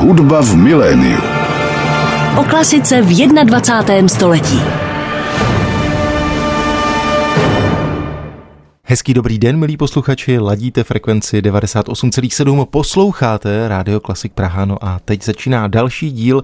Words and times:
Hudba 0.00 0.40
v 0.40 0.56
miléniu. 0.56 1.20
O 2.40 2.44
klasice 2.48 3.04
v 3.04 3.28
21. 3.44 4.08
století. 4.08 4.60
Hezký 8.82 9.14
dobrý 9.14 9.38
den, 9.38 9.56
milí 9.56 9.76
posluchači, 9.76 10.38
ladíte 10.38 10.84
frekvenci 10.84 11.40
98,7, 11.40 12.64
posloucháte 12.64 13.68
Rádio 13.68 14.00
Klasik 14.00 14.32
Praha, 14.32 14.64
no 14.64 14.84
a 14.84 14.98
teď 15.04 15.24
začíná 15.24 15.68
další 15.68 16.10
díl 16.10 16.42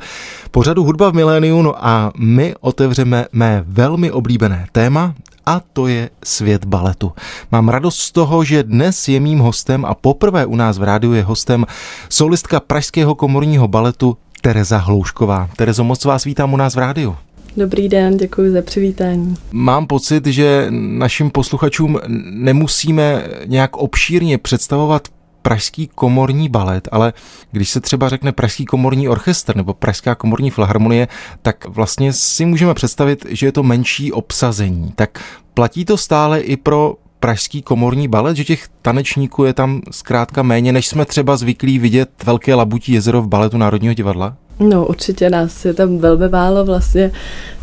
pořadu 0.50 0.84
Hudba 0.84 1.10
v 1.10 1.14
miléniu, 1.14 1.62
no 1.62 1.86
a 1.86 2.12
my 2.18 2.54
otevřeme 2.60 3.26
mé 3.32 3.64
velmi 3.66 4.10
oblíbené 4.10 4.66
téma 4.72 5.14
a 5.46 5.60
to 5.72 5.86
je 5.86 6.10
svět 6.24 6.64
baletu. 6.64 7.12
Mám 7.52 7.68
radost 7.68 7.98
z 7.98 8.12
toho, 8.12 8.44
že 8.44 8.62
dnes 8.62 9.08
je 9.08 9.20
mým 9.20 9.38
hostem 9.38 9.84
a 9.84 9.94
poprvé 9.94 10.46
u 10.46 10.56
nás 10.56 10.78
v 10.78 10.82
rádiu 10.82 11.12
je 11.12 11.22
hostem 11.22 11.66
solistka 12.08 12.60
Pražského 12.60 13.14
komorního 13.14 13.68
baletu 13.68 14.16
Tereza 14.40 14.78
Hloušková. 14.78 15.50
Terezo, 15.56 15.84
moc 15.84 16.04
vás 16.04 16.24
vítám 16.24 16.52
u 16.52 16.56
nás 16.56 16.74
v 16.74 16.78
rádiu. 16.78 17.16
Dobrý 17.56 17.88
den, 17.88 18.16
děkuji 18.16 18.52
za 18.52 18.62
přivítání. 18.62 19.34
Mám 19.52 19.86
pocit, 19.86 20.26
že 20.26 20.66
našim 20.70 21.30
posluchačům 21.30 21.98
nemusíme 22.30 23.24
nějak 23.46 23.76
obšírně 23.76 24.38
představovat 24.38 25.08
Pražský 25.46 25.90
komorní 25.94 26.48
balet, 26.48 26.88
ale 26.92 27.12
když 27.52 27.70
se 27.70 27.80
třeba 27.80 28.08
řekne 28.08 28.32
Pražský 28.32 28.64
komorní 28.64 29.08
orchestr 29.08 29.56
nebo 29.56 29.74
Pražská 29.74 30.14
komorní 30.14 30.50
filharmonie, 30.50 31.08
tak 31.42 31.68
vlastně 31.68 32.12
si 32.12 32.44
můžeme 32.44 32.74
představit, 32.74 33.26
že 33.28 33.46
je 33.46 33.52
to 33.52 33.62
menší 33.62 34.12
obsazení. 34.12 34.92
Tak 34.96 35.22
platí 35.54 35.84
to 35.84 35.96
stále 35.96 36.40
i 36.40 36.56
pro 36.56 36.94
pražský 37.20 37.62
komorní 37.62 38.08
balet, 38.08 38.36
že 38.36 38.44
těch 38.44 38.68
tanečníků 38.82 39.44
je 39.44 39.52
tam 39.52 39.80
zkrátka 39.90 40.42
méně, 40.42 40.72
než 40.72 40.86
jsme 40.88 41.04
třeba 41.04 41.36
zvyklí 41.36 41.78
vidět 41.78 42.10
Velké 42.24 42.54
labutí 42.54 42.92
jezero 42.92 43.22
v 43.22 43.28
baletu 43.28 43.58
Národního 43.58 43.94
divadla? 43.94 44.36
No 44.58 44.86
určitě 44.86 45.30
nás 45.30 45.64
je 45.64 45.74
tam 45.74 45.98
velmi 45.98 46.28
málo 46.28 46.64
vlastně. 46.64 47.12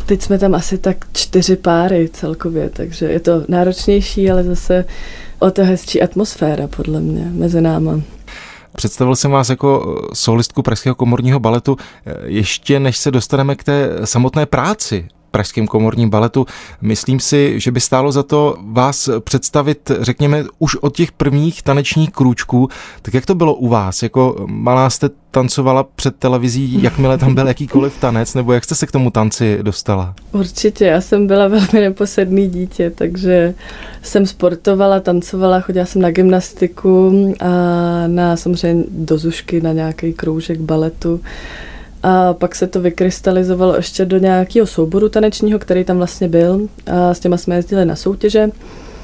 Teď 0.06 0.22
jsme 0.22 0.38
tam 0.38 0.54
asi 0.54 0.78
tak 0.78 0.96
čtyři 1.12 1.56
páry 1.56 2.08
celkově, 2.12 2.70
takže 2.70 3.06
je 3.06 3.20
to 3.20 3.44
náročnější, 3.48 4.30
ale 4.30 4.44
zase 4.44 4.84
o 5.44 5.50
to 5.50 5.64
hezčí 5.64 6.02
atmosféra 6.02 6.66
podle 6.66 7.00
mě 7.00 7.24
mezi 7.32 7.60
náma. 7.60 8.00
Představil 8.76 9.16
jsem 9.16 9.30
vás 9.30 9.48
jako 9.48 9.96
solistku 10.12 10.62
Pražského 10.62 10.94
komorního 10.94 11.40
baletu. 11.40 11.76
Ještě 12.24 12.80
než 12.80 12.96
se 12.96 13.10
dostaneme 13.10 13.56
k 13.56 13.64
té 13.64 13.90
samotné 14.04 14.46
práci 14.46 15.08
Pražském 15.34 15.66
komorním 15.66 16.10
baletu. 16.10 16.46
Myslím 16.80 17.20
si, 17.20 17.60
že 17.60 17.72
by 17.72 17.80
stálo 17.80 18.12
za 18.12 18.22
to 18.22 18.56
vás 18.72 19.10
představit, 19.20 19.90
řekněme, 20.00 20.44
už 20.58 20.76
od 20.76 20.96
těch 20.96 21.12
prvních 21.12 21.62
tanečních 21.62 22.10
krůčků. 22.10 22.68
Tak 23.02 23.14
jak 23.14 23.26
to 23.26 23.34
bylo 23.34 23.54
u 23.54 23.68
vás? 23.68 24.02
Jako 24.02 24.46
malá 24.46 24.90
jste 24.90 25.10
tancovala 25.30 25.82
před 25.82 26.16
televizí, 26.16 26.82
jakmile 26.82 27.18
tam 27.18 27.34
byl 27.34 27.46
jakýkoliv 27.46 27.98
tanec, 28.00 28.34
nebo 28.34 28.52
jak 28.52 28.64
jste 28.64 28.74
se 28.74 28.86
k 28.86 28.92
tomu 28.92 29.10
tanci 29.10 29.58
dostala? 29.62 30.14
Určitě, 30.32 30.84
já 30.84 31.00
jsem 31.00 31.26
byla 31.26 31.48
velmi 31.58 31.80
neposedný 31.80 32.48
dítě, 32.48 32.90
takže 32.90 33.54
jsem 34.02 34.26
sportovala, 34.26 35.00
tancovala, 35.00 35.60
chodila 35.60 35.86
jsem 35.86 36.02
na 36.02 36.10
gymnastiku 36.10 37.34
a 37.40 37.46
na 38.06 38.36
samozřejmě 38.36 38.84
do 38.88 39.18
Zušky, 39.18 39.60
na 39.60 39.72
nějaký 39.72 40.12
kroužek 40.12 40.60
baletu. 40.60 41.20
A 42.06 42.34
pak 42.34 42.54
se 42.54 42.66
to 42.66 42.80
vykrystalizovalo 42.80 43.76
ještě 43.76 44.04
do 44.04 44.18
nějakého 44.18 44.66
souboru 44.66 45.08
tanečního, 45.08 45.58
který 45.58 45.84
tam 45.84 45.96
vlastně 45.96 46.28
byl. 46.28 46.68
A 46.86 47.14
s 47.14 47.20
těma 47.20 47.36
jsme 47.36 47.56
jezdili 47.56 47.84
na 47.84 47.96
soutěže. 47.96 48.50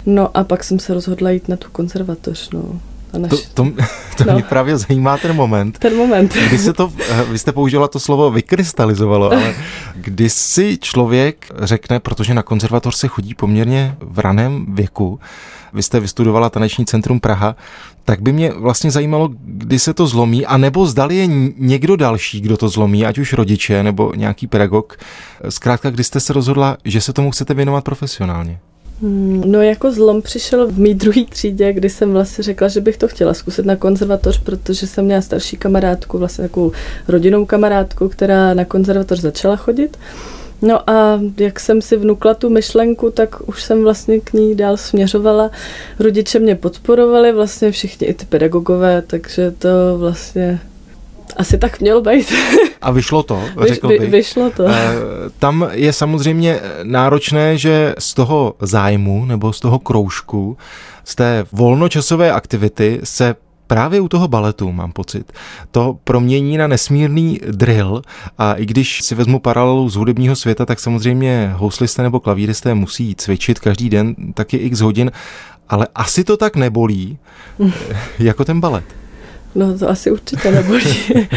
No 0.06 0.36
a 0.36 0.44
pak 0.44 0.64
jsem 0.64 0.78
se 0.78 0.94
rozhodla 0.94 1.30
jít 1.30 1.48
na 1.48 1.56
tu 1.56 1.68
konzervatoř. 1.72 2.50
No. 2.50 2.80
Naš... 3.18 3.30
To, 3.30 3.36
to, 3.36 3.70
to 4.16 4.24
no. 4.26 4.32
mě 4.32 4.42
právě 4.42 4.78
zajímá 4.78 5.16
ten 5.16 5.36
moment. 5.36 5.78
Ten 5.78 5.96
moment. 5.96 6.34
Kdy 6.48 6.58
se 6.58 6.72
to, 6.72 6.92
vy 7.30 7.38
jste 7.38 7.52
použila 7.52 7.88
to 7.88 8.00
slovo 8.00 8.30
vykrystalizovalo, 8.30 9.32
ale 9.32 9.54
kdy 9.94 10.30
si 10.30 10.78
člověk 10.80 11.46
řekne, 11.58 12.00
protože 12.00 12.34
na 12.34 12.42
konzervatoř 12.42 12.96
se 12.96 13.08
chodí 13.08 13.34
poměrně 13.34 13.96
v 14.00 14.18
raném 14.18 14.66
věku, 14.68 15.20
vy 15.72 15.82
jste 15.82 16.00
vystudovala 16.00 16.50
Taneční 16.50 16.86
centrum 16.86 17.20
Praha, 17.20 17.56
tak 18.04 18.22
by 18.22 18.32
mě 18.32 18.52
vlastně 18.52 18.90
zajímalo, 18.90 19.28
kdy 19.42 19.78
se 19.78 19.94
to 19.94 20.06
zlomí, 20.06 20.46
a 20.46 20.56
nebo 20.56 20.86
zdali 20.86 21.16
je 21.16 21.26
někdo 21.58 21.96
další, 21.96 22.40
kdo 22.40 22.56
to 22.56 22.68
zlomí, 22.68 23.06
ať 23.06 23.18
už 23.18 23.32
rodiče 23.32 23.82
nebo 23.82 24.12
nějaký 24.14 24.46
pedagog. 24.46 24.96
Zkrátka, 25.48 25.90
kdy 25.90 26.04
jste 26.04 26.20
se 26.20 26.32
rozhodla, 26.32 26.76
že 26.84 27.00
se 27.00 27.12
tomu 27.12 27.30
chcete 27.30 27.54
věnovat 27.54 27.84
profesionálně? 27.84 28.58
Hmm, 29.02 29.42
no 29.46 29.62
jako 29.62 29.92
zlom 29.92 30.22
přišel 30.22 30.66
v 30.66 30.78
mý 30.78 30.94
druhé 30.94 31.24
třídě, 31.30 31.72
kdy 31.72 31.90
jsem 31.90 32.12
vlastně 32.12 32.44
řekla, 32.44 32.68
že 32.68 32.80
bych 32.80 32.96
to 32.96 33.08
chtěla 33.08 33.34
zkusit 33.34 33.66
na 33.66 33.76
konzervatoř, 33.76 34.40
protože 34.40 34.86
jsem 34.86 35.04
měla 35.04 35.20
starší 35.20 35.56
kamarádku, 35.56 36.18
vlastně 36.18 36.42
takovou 36.48 36.72
rodinnou 37.08 37.46
kamarádku, 37.46 38.08
která 38.08 38.54
na 38.54 38.64
konzervatoř 38.64 39.20
začala 39.20 39.56
chodit. 39.56 39.98
No 40.62 40.90
a 40.90 41.20
jak 41.38 41.60
jsem 41.60 41.82
si 41.82 41.96
vnukla 41.96 42.34
tu 42.34 42.50
myšlenku, 42.50 43.10
tak 43.10 43.48
už 43.48 43.62
jsem 43.62 43.82
vlastně 43.82 44.20
k 44.20 44.32
ní 44.32 44.54
dál 44.54 44.76
směřovala. 44.76 45.50
Rodiče 45.98 46.38
mě 46.38 46.54
podporovali, 46.54 47.32
vlastně 47.32 47.72
všichni 47.72 48.06
i 48.06 48.14
ty 48.14 48.26
pedagogové, 48.26 49.02
takže 49.06 49.50
to 49.50 49.68
vlastně 49.98 50.60
asi 51.36 51.58
tak 51.58 51.80
mělo 51.80 52.00
být. 52.00 52.32
A 52.82 52.90
vyšlo 52.90 53.22
to, 53.22 53.42
řekl 53.66 53.88
bych. 53.88 54.00
Vy, 54.00 54.06
vyšlo 54.06 54.50
to. 54.50 54.68
E, 54.68 54.94
tam 55.38 55.68
je 55.72 55.92
samozřejmě 55.92 56.60
náročné, 56.82 57.58
že 57.58 57.94
z 57.98 58.14
toho 58.14 58.54
zájmu 58.60 59.24
nebo 59.24 59.52
z 59.52 59.60
toho 59.60 59.78
kroužku, 59.78 60.56
z 61.04 61.14
té 61.14 61.44
volnočasové 61.52 62.32
aktivity 62.32 63.00
se 63.04 63.34
právě 63.66 64.00
u 64.00 64.08
toho 64.08 64.28
baletu, 64.28 64.72
mám 64.72 64.92
pocit, 64.92 65.32
to 65.70 65.98
promění 66.04 66.56
na 66.56 66.66
nesmírný 66.66 67.40
drill 67.50 68.02
a 68.38 68.54
i 68.54 68.66
když 68.66 69.02
si 69.02 69.14
vezmu 69.14 69.38
paralelu 69.38 69.88
z 69.88 69.96
hudebního 69.96 70.36
světa, 70.36 70.66
tak 70.66 70.80
samozřejmě 70.80 71.52
houslisté 71.56 72.02
nebo 72.02 72.20
klavíristé 72.20 72.74
musí 72.74 73.14
cvičit 73.14 73.58
každý 73.58 73.90
den 73.90 74.14
taky 74.34 74.56
x 74.56 74.80
hodin, 74.80 75.12
ale 75.68 75.86
asi 75.94 76.24
to 76.24 76.36
tak 76.36 76.56
nebolí 76.56 77.18
jako 78.18 78.44
ten 78.44 78.60
balet. 78.60 78.99
No 79.54 79.78
to 79.78 79.88
asi 79.88 80.10
určitě 80.10 80.50
nebolí. 80.50 80.96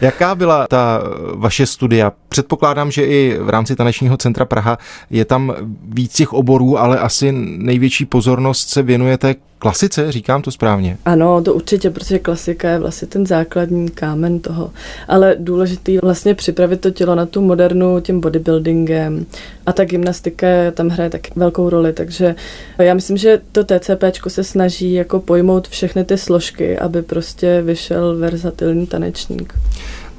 Jaká 0.00 0.34
byla 0.34 0.66
ta 0.66 1.02
vaše 1.34 1.66
studia? 1.66 2.12
Předpokládám, 2.28 2.90
že 2.90 3.04
i 3.04 3.38
v 3.40 3.48
rámci 3.48 3.76
Tanečního 3.76 4.16
centra 4.16 4.44
Praha 4.44 4.78
je 5.10 5.24
tam 5.24 5.54
víc 5.88 6.12
těch 6.12 6.32
oborů, 6.32 6.78
ale 6.78 6.98
asi 6.98 7.32
největší 7.58 8.04
pozornost 8.04 8.68
se 8.68 8.82
věnujete 8.82 9.34
klasice, 9.62 10.12
říkám 10.12 10.42
to 10.42 10.50
správně? 10.50 10.96
Ano, 11.04 11.42
to 11.42 11.54
určitě, 11.54 11.90
protože 11.90 12.18
klasika 12.18 12.68
je 12.68 12.78
vlastně 12.78 13.08
ten 13.08 13.26
základní 13.26 13.90
kámen 13.90 14.40
toho. 14.40 14.70
Ale 15.08 15.36
důležitý 15.38 15.98
vlastně 15.98 16.34
připravit 16.34 16.80
to 16.80 16.90
tělo 16.90 17.14
na 17.14 17.26
tu 17.26 17.40
modernu 17.40 18.00
tím 18.00 18.20
bodybuildingem 18.20 19.26
a 19.66 19.72
ta 19.72 19.84
gymnastika 19.84 20.46
tam 20.74 20.88
hraje 20.88 21.10
tak 21.10 21.36
velkou 21.36 21.70
roli, 21.70 21.92
takže 21.92 22.34
já 22.78 22.94
myslím, 22.94 23.16
že 23.16 23.40
to 23.52 23.64
TCP 23.64 24.04
se 24.28 24.44
snaží 24.44 24.92
jako 24.92 25.20
pojmout 25.20 25.68
všechny 25.68 26.04
ty 26.04 26.18
složky, 26.18 26.78
aby 26.78 27.02
prostě 27.02 27.62
vyšel 27.62 28.16
verzatilní 28.16 28.86
tanečník. 28.86 29.54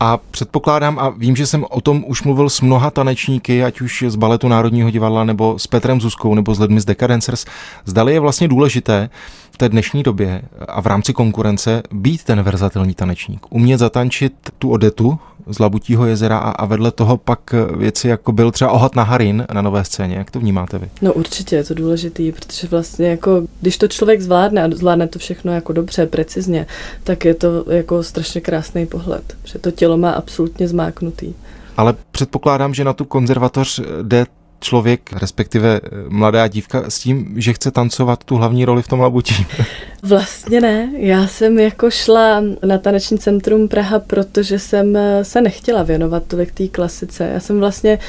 A 0.06 0.20
předpokládám, 0.32 1.00
a 1.00 1.10
vím, 1.10 1.36
že 1.36 1.48
jsem 1.48 1.66
o 1.70 1.82
tom 1.82 2.04
už 2.08 2.24
mluvil 2.24 2.50
s 2.50 2.62
mnoha 2.62 2.92
tanečníky, 2.92 3.64
ať 3.64 3.82
už 3.82 4.04
z 4.08 4.16
Baletu 4.16 4.48
Národního 4.48 4.90
divadla, 4.90 5.24
nebo 5.24 5.60
s 5.60 5.68
Petrem 5.68 6.02
Zuzkou, 6.02 6.36
nebo 6.36 6.56
s 6.56 6.60
lidmi 6.60 6.82
z 6.82 6.86
Decadencers, 6.86 7.46
zdali 7.86 8.14
je 8.14 8.20
vlastně 8.20 8.48
důležité 8.48 9.10
v 9.54 9.58
té 9.58 9.70
dnešní 9.70 10.04
době 10.04 10.42
a 10.68 10.82
v 10.82 10.88
rámci 10.88 11.14
konkurence 11.14 11.84
být 11.92 12.24
ten 12.24 12.42
verzatilní 12.42 12.94
tanečník. 12.94 13.46
Umět 13.50 13.80
zatančit 13.80 14.34
tu 14.60 14.70
odetu 14.70 15.20
z 15.48 15.60
Labutího 15.60 16.06
jezera 16.06 16.38
a, 16.38 16.50
a 16.52 16.66
vedle 16.66 16.92
toho 16.92 17.18
pak 17.18 17.40
věci, 17.78 18.08
jako 18.08 18.32
byl 18.32 18.52
třeba 18.52 18.72
Ohat 18.72 18.96
na 18.96 19.04
Harin 19.04 19.46
na 19.54 19.62
nové 19.62 19.84
scéně. 19.84 20.16
Jak 20.16 20.32
to 20.32 20.40
vnímáte 20.40 20.78
vy? 20.78 20.90
No 21.02 21.14
určitě 21.14 21.56
je 21.56 21.64
to 21.64 21.74
důležitý, 21.74 22.32
protože 22.32 22.68
vlastně 22.68 23.08
jako, 23.08 23.42
když 23.62 23.78
to 23.78 23.88
člověk 23.88 24.22
zvládne 24.22 24.64
a 24.64 24.70
zvládne 24.76 25.08
to 25.08 25.20
všechno 25.20 25.52
jako 25.54 25.74
dobře, 25.74 26.06
precizně, 26.06 26.68
tak 27.04 27.26
je 27.26 27.34
to 27.34 27.72
jako 27.72 28.04
strašně 28.04 28.42
krásný 28.42 28.86
pohled, 28.86 29.38
protože 29.42 29.60
to 29.60 29.72
tělo 29.72 29.98
má 29.98 30.12
absolutně 30.12 30.68
zmáknutý. 30.68 31.34
Ale 31.78 31.96
předpokládám, 32.12 32.74
že 32.74 32.84
na 32.84 32.94
tu 32.94 33.06
konzervatoř 33.06 33.82
jde 34.02 34.26
člověk, 34.64 35.14
respektive 35.14 35.82
eh, 35.84 35.90
mladá 36.08 36.48
dívka, 36.48 36.90
s 36.90 37.00
tím, 37.00 37.34
že 37.38 37.54
chce 37.54 37.72
tancovat 37.72 38.24
tu 38.24 38.36
hlavní 38.36 38.66
roli 38.66 38.82
v 38.82 38.88
tom 38.88 39.00
labutí? 39.00 39.46
Vlastně 40.04 40.62
ne. 40.62 40.90
Já 40.98 41.28
jsem 41.28 41.60
jako 41.60 41.92
šla 41.92 42.44
na 42.66 42.78
taneční 42.78 43.18
centrum 43.18 43.68
Praha, 43.68 44.00
protože 44.00 44.60
jsem 44.60 44.96
eh, 44.96 45.24
se 45.24 45.42
nechtěla 45.42 45.84
věnovat 45.84 46.24
tolik 46.28 46.52
té 46.52 46.68
klasice. 46.68 47.30
Já 47.34 47.40
jsem 47.40 47.60
vlastně 47.60 48.00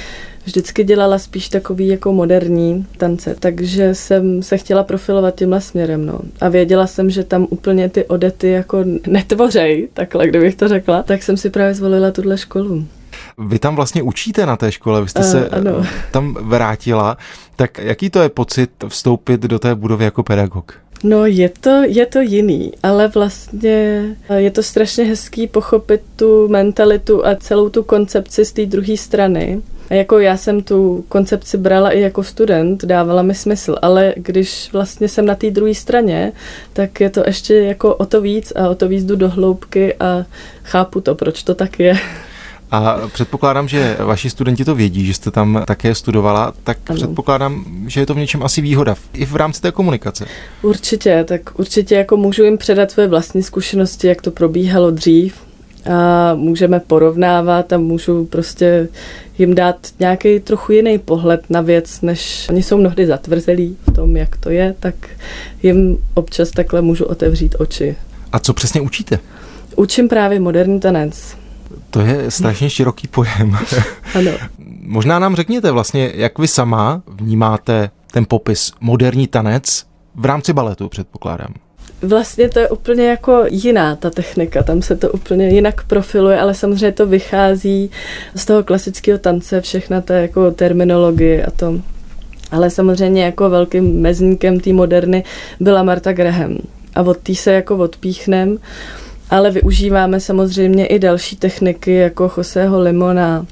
vždycky 0.45 0.85
dělala 0.85 1.19
spíš 1.19 1.49
takový 1.49 1.87
jako 1.87 2.13
moderní 2.13 2.87
tance, 2.97 3.37
takže 3.39 3.95
jsem 3.95 4.43
se 4.43 4.57
chtěla 4.57 4.83
profilovat 4.83 5.35
tímhle 5.35 5.61
směrem, 5.61 6.07
no. 6.07 6.21
A 6.41 6.49
věděla 6.49 6.87
jsem, 6.87 7.11
že 7.11 7.25
tam 7.25 7.47
úplně 7.51 7.89
ty 7.89 8.05
odety 8.05 8.49
jako 8.49 8.85
netvořej, 9.07 9.89
takhle, 9.95 10.29
kdybych 10.29 10.55
to 10.55 10.69
řekla, 10.69 11.03
tak 11.03 11.23
jsem 11.23 11.37
si 11.37 11.51
právě 11.51 11.75
zvolila 11.75 12.11
tuhle 12.11 12.39
školu. 12.39 12.85
Vy 13.39 13.59
tam 13.59 13.77
vlastně 13.77 14.03
učíte 14.03 14.47
na 14.47 14.57
té 14.57 14.73
škole, 14.73 15.03
vy 15.03 15.09
jste 15.09 15.21
uh, 15.21 15.27
se 15.27 15.49
ano. 15.49 15.87
tam 16.11 16.35
vrátila. 16.41 17.17
Tak 17.57 17.79
jaký 17.79 18.11
to 18.11 18.23
je 18.23 18.29
pocit 18.29 18.71
vstoupit 18.89 19.41
do 19.41 19.59
té 19.59 19.75
budovy 19.75 20.05
jako 20.05 20.23
pedagog? 20.23 20.73
No 21.05 21.27
je 21.27 21.49
to, 21.61 21.83
je 21.87 22.07
to 22.07 22.21
jiný, 22.21 22.73
ale 22.83 23.09
vlastně 23.09 24.05
je 24.37 24.51
to 24.51 24.63
strašně 24.63 25.05
hezký 25.05 25.47
pochopit 25.47 26.01
tu 26.17 26.49
mentalitu 26.49 27.27
a 27.27 27.35
celou 27.35 27.69
tu 27.69 27.83
koncepci 27.83 28.45
z 28.45 28.53
té 28.53 28.67
druhé 28.67 28.97
strany. 28.97 29.63
A 29.91 29.95
jako 29.95 30.19
já 30.19 30.37
jsem 30.37 30.63
tu 30.63 31.05
koncepci 31.09 31.59
brala 31.59 31.91
i 31.91 32.01
jako 32.01 32.23
student, 32.23 32.85
dávala 32.85 33.23
mi 33.23 33.35
smysl, 33.35 33.77
ale 33.83 34.15
když 34.17 34.73
vlastně 34.73 35.09
jsem 35.09 35.27
na 35.27 35.35
té 35.35 35.51
druhé 35.51 35.75
straně, 35.75 36.33
tak 36.73 37.01
je 37.01 37.11
to 37.11 37.23
ještě 37.27 37.55
jako 37.55 37.95
o 37.95 38.07
to 38.07 38.21
víc 38.21 38.53
a 38.57 38.69
o 38.69 38.75
to 38.75 38.89
víc 38.89 39.05
jdu 39.05 39.17
do 39.17 39.29
hloubky 39.29 39.95
a 39.95 40.25
chápu 40.63 41.01
to, 41.01 41.15
proč 41.15 41.43
to 41.43 41.55
tak 41.55 41.81
je. 41.81 41.99
A 42.75 43.01
předpokládám, 43.13 43.69
že 43.69 43.97
vaši 44.01 44.31
studenti 44.31 44.65
to 44.65 44.75
vědí, 44.75 45.07
že 45.07 45.15
jste 45.15 45.31
tam 45.31 45.63
také 45.67 45.95
studovala, 45.95 46.53
tak 46.65 46.79
ano. 46.87 46.97
předpokládám, 46.97 47.65
že 47.87 48.01
je 48.01 48.07
to 48.07 48.15
v 48.15 48.17
něčem 48.17 48.43
asi 48.43 48.61
výhoda 48.61 48.95
i 49.13 49.27
v 49.27 49.37
rámci 49.37 49.61
té 49.61 49.73
komunikace. 49.73 50.27
Určitě, 50.63 51.25
tak 51.29 51.59
určitě 51.59 51.95
jako 51.95 52.17
můžu 52.17 52.45
jim 52.45 52.59
předat 52.59 52.91
své 52.91 53.09
vlastní 53.09 53.43
zkušenosti, 53.43 54.07
jak 54.07 54.23
to 54.23 54.31
probíhalo 54.31 54.91
dřív 54.91 55.35
a 55.91 56.35
můžeme 56.35 56.81
porovnávat 56.81 57.73
a 57.73 57.79
můžu 57.79 58.25
prostě 58.25 58.89
jim 59.39 59.55
dát 59.55 59.77
nějaký 60.01 60.41
trochu 60.41 60.73
jiný 60.73 60.99
pohled 60.99 61.41
na 61.51 61.61
věc, 61.61 62.01
než 62.01 62.47
oni 62.51 62.63
jsou 62.63 62.77
mnohdy 62.77 63.07
zatvrzelí 63.07 63.77
v 63.89 63.93
tom, 63.93 64.17
jak 64.17 64.37
to 64.37 64.51
je, 64.51 64.75
tak 64.81 64.95
jim 65.63 65.99
občas 66.15 66.51
takhle 66.51 66.83
můžu 66.83 67.05
otevřít 67.05 67.57
oči. 67.59 67.97
A 68.33 68.39
co 68.39 68.55
přesně 68.55 68.81
učíte? 68.81 69.19
Učím 69.77 70.09
právě 70.09 70.41
moderní 70.41 70.81
tanec. 70.81 71.44
To 71.95 72.01
je 72.01 72.31
strašně 72.31 72.71
široký 72.71 73.09
pojem. 73.09 73.59
ano. 74.15 74.31
Možná 74.81 75.19
nám 75.19 75.37
řekněte 75.37 75.71
vlastně, 75.71 76.13
jak 76.15 76.39
vy 76.39 76.49
sama 76.49 77.03
vnímáte 77.09 77.91
ten 78.13 78.25
popis 78.29 78.73
moderní 78.81 79.27
tanec 79.27 79.87
v 80.15 80.25
rámci 80.25 80.53
baletu, 80.53 80.89
předpokládám. 80.89 81.55
Vlastně 82.03 82.49
to 82.49 82.59
je 82.59 82.69
úplně 82.69 83.07
jako 83.07 83.45
jiná 83.51 83.97
ta 83.97 84.11
technika, 84.11 84.63
tam 84.63 84.83
se 84.83 84.97
to 84.97 85.11
úplně 85.11 85.49
jinak 85.49 85.87
profiluje, 85.87 86.41
ale 86.41 86.55
samozřejmě 86.55 86.93
to 86.93 87.07
vychází 87.07 87.91
z 88.35 88.45
toho 88.47 88.63
klasického 88.63 89.19
tance, 89.19 89.61
všechna 89.61 90.01
ta 90.01 90.15
jako 90.15 90.51
terminologie 90.51 91.47
a 91.47 91.51
to. 91.51 91.81
Ale 92.51 92.71
samozřejmě 92.71 93.25
jako 93.25 93.51
velkým 93.51 94.01
mezníkem 94.01 94.61
té 94.61 94.73
moderny 94.73 95.25
byla 95.61 95.83
Marta 95.83 96.13
Graham. 96.13 96.59
A 96.95 97.03
od 97.03 97.19
té 97.19 97.35
se 97.35 97.53
jako 97.53 97.77
odpíchnem, 97.77 98.59
ale 99.31 99.51
využíváme 99.51 100.21
samozřejmě 100.21 100.87
i 100.87 100.99
další 100.99 101.37
techniky 101.37 101.95
jako 101.95 102.33
Joseho 102.37 102.81
Limona 102.81 103.47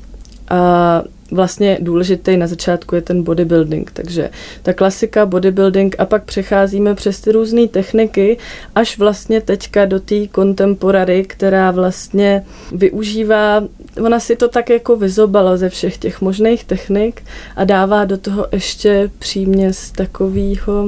a 0.50 1.02
vlastně 1.32 1.78
důležitý 1.80 2.36
na 2.36 2.46
začátku 2.46 2.94
je 2.94 3.02
ten 3.02 3.22
bodybuilding. 3.22 3.90
Takže 3.90 4.30
ta 4.62 4.72
klasika 4.72 5.26
bodybuilding 5.26 5.96
a 5.98 6.04
pak 6.06 6.24
přecházíme 6.24 6.94
přes 6.94 7.20
ty 7.20 7.32
různé 7.32 7.68
techniky 7.68 8.38
až 8.74 8.98
vlastně 8.98 9.40
teďka 9.40 9.84
do 9.84 10.00
té 10.00 10.26
kontemporary, 10.26 11.24
která 11.24 11.70
vlastně 11.70 12.44
využívá, 12.72 13.64
ona 14.04 14.20
si 14.20 14.36
to 14.36 14.48
tak 14.48 14.70
jako 14.70 14.96
vyzobala 14.96 15.56
ze 15.56 15.68
všech 15.68 15.98
těch 15.98 16.20
možných 16.20 16.64
technik 16.64 17.22
a 17.56 17.64
dává 17.64 18.04
do 18.04 18.18
toho 18.18 18.46
ještě 18.52 19.10
příměs 19.18 19.90
takového 19.90 20.86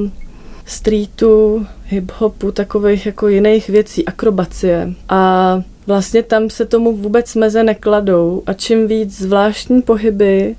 streetu, 0.65 1.65
hip-hopu, 1.91 2.51
takových 2.51 3.05
jako 3.05 3.27
jiných 3.27 3.69
věcí, 3.69 4.05
akrobacie. 4.05 4.93
A 5.09 5.61
vlastně 5.87 6.23
tam 6.23 6.49
se 6.49 6.65
tomu 6.65 6.97
vůbec 6.97 7.35
meze 7.35 7.63
nekladou 7.63 8.43
a 8.45 8.53
čím 8.53 8.87
víc 8.87 9.17
zvláštní 9.17 9.81
pohyby 9.81 10.55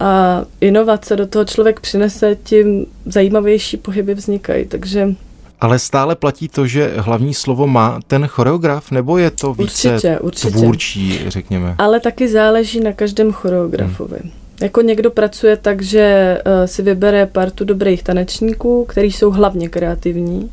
a 0.00 0.42
inovace 0.60 1.16
do 1.16 1.26
toho 1.26 1.44
člověk 1.44 1.80
přinese, 1.80 2.36
tím 2.42 2.86
zajímavější 3.06 3.76
pohyby 3.76 4.14
vznikají. 4.14 4.66
Takže 4.66 5.14
ale 5.60 5.78
stále 5.78 6.16
platí 6.16 6.48
to, 6.48 6.66
že 6.66 6.92
hlavní 6.96 7.34
slovo 7.34 7.66
má 7.66 8.00
ten 8.06 8.26
choreograf, 8.26 8.90
nebo 8.90 9.18
je 9.18 9.30
to 9.30 9.54
více 9.54 9.92
určitě, 9.92 10.18
určitě. 10.18 10.50
tvůrčí, 10.50 11.20
řekněme? 11.26 11.74
Ale 11.78 12.00
taky 12.00 12.28
záleží 12.28 12.80
na 12.80 12.92
každém 12.92 13.32
choreografovi. 13.32 14.18
Hmm. 14.22 14.32
Jako 14.62 14.80
někdo 14.80 15.10
pracuje 15.10 15.56
tak, 15.56 15.82
že 15.82 16.38
uh, 16.46 16.52
si 16.66 16.82
vybere 16.82 17.26
partu 17.26 17.64
dobrých 17.64 18.02
tanečníků, 18.02 18.84
kteří 18.84 19.12
jsou 19.12 19.30
hlavně 19.30 19.68
kreativní 19.68 20.50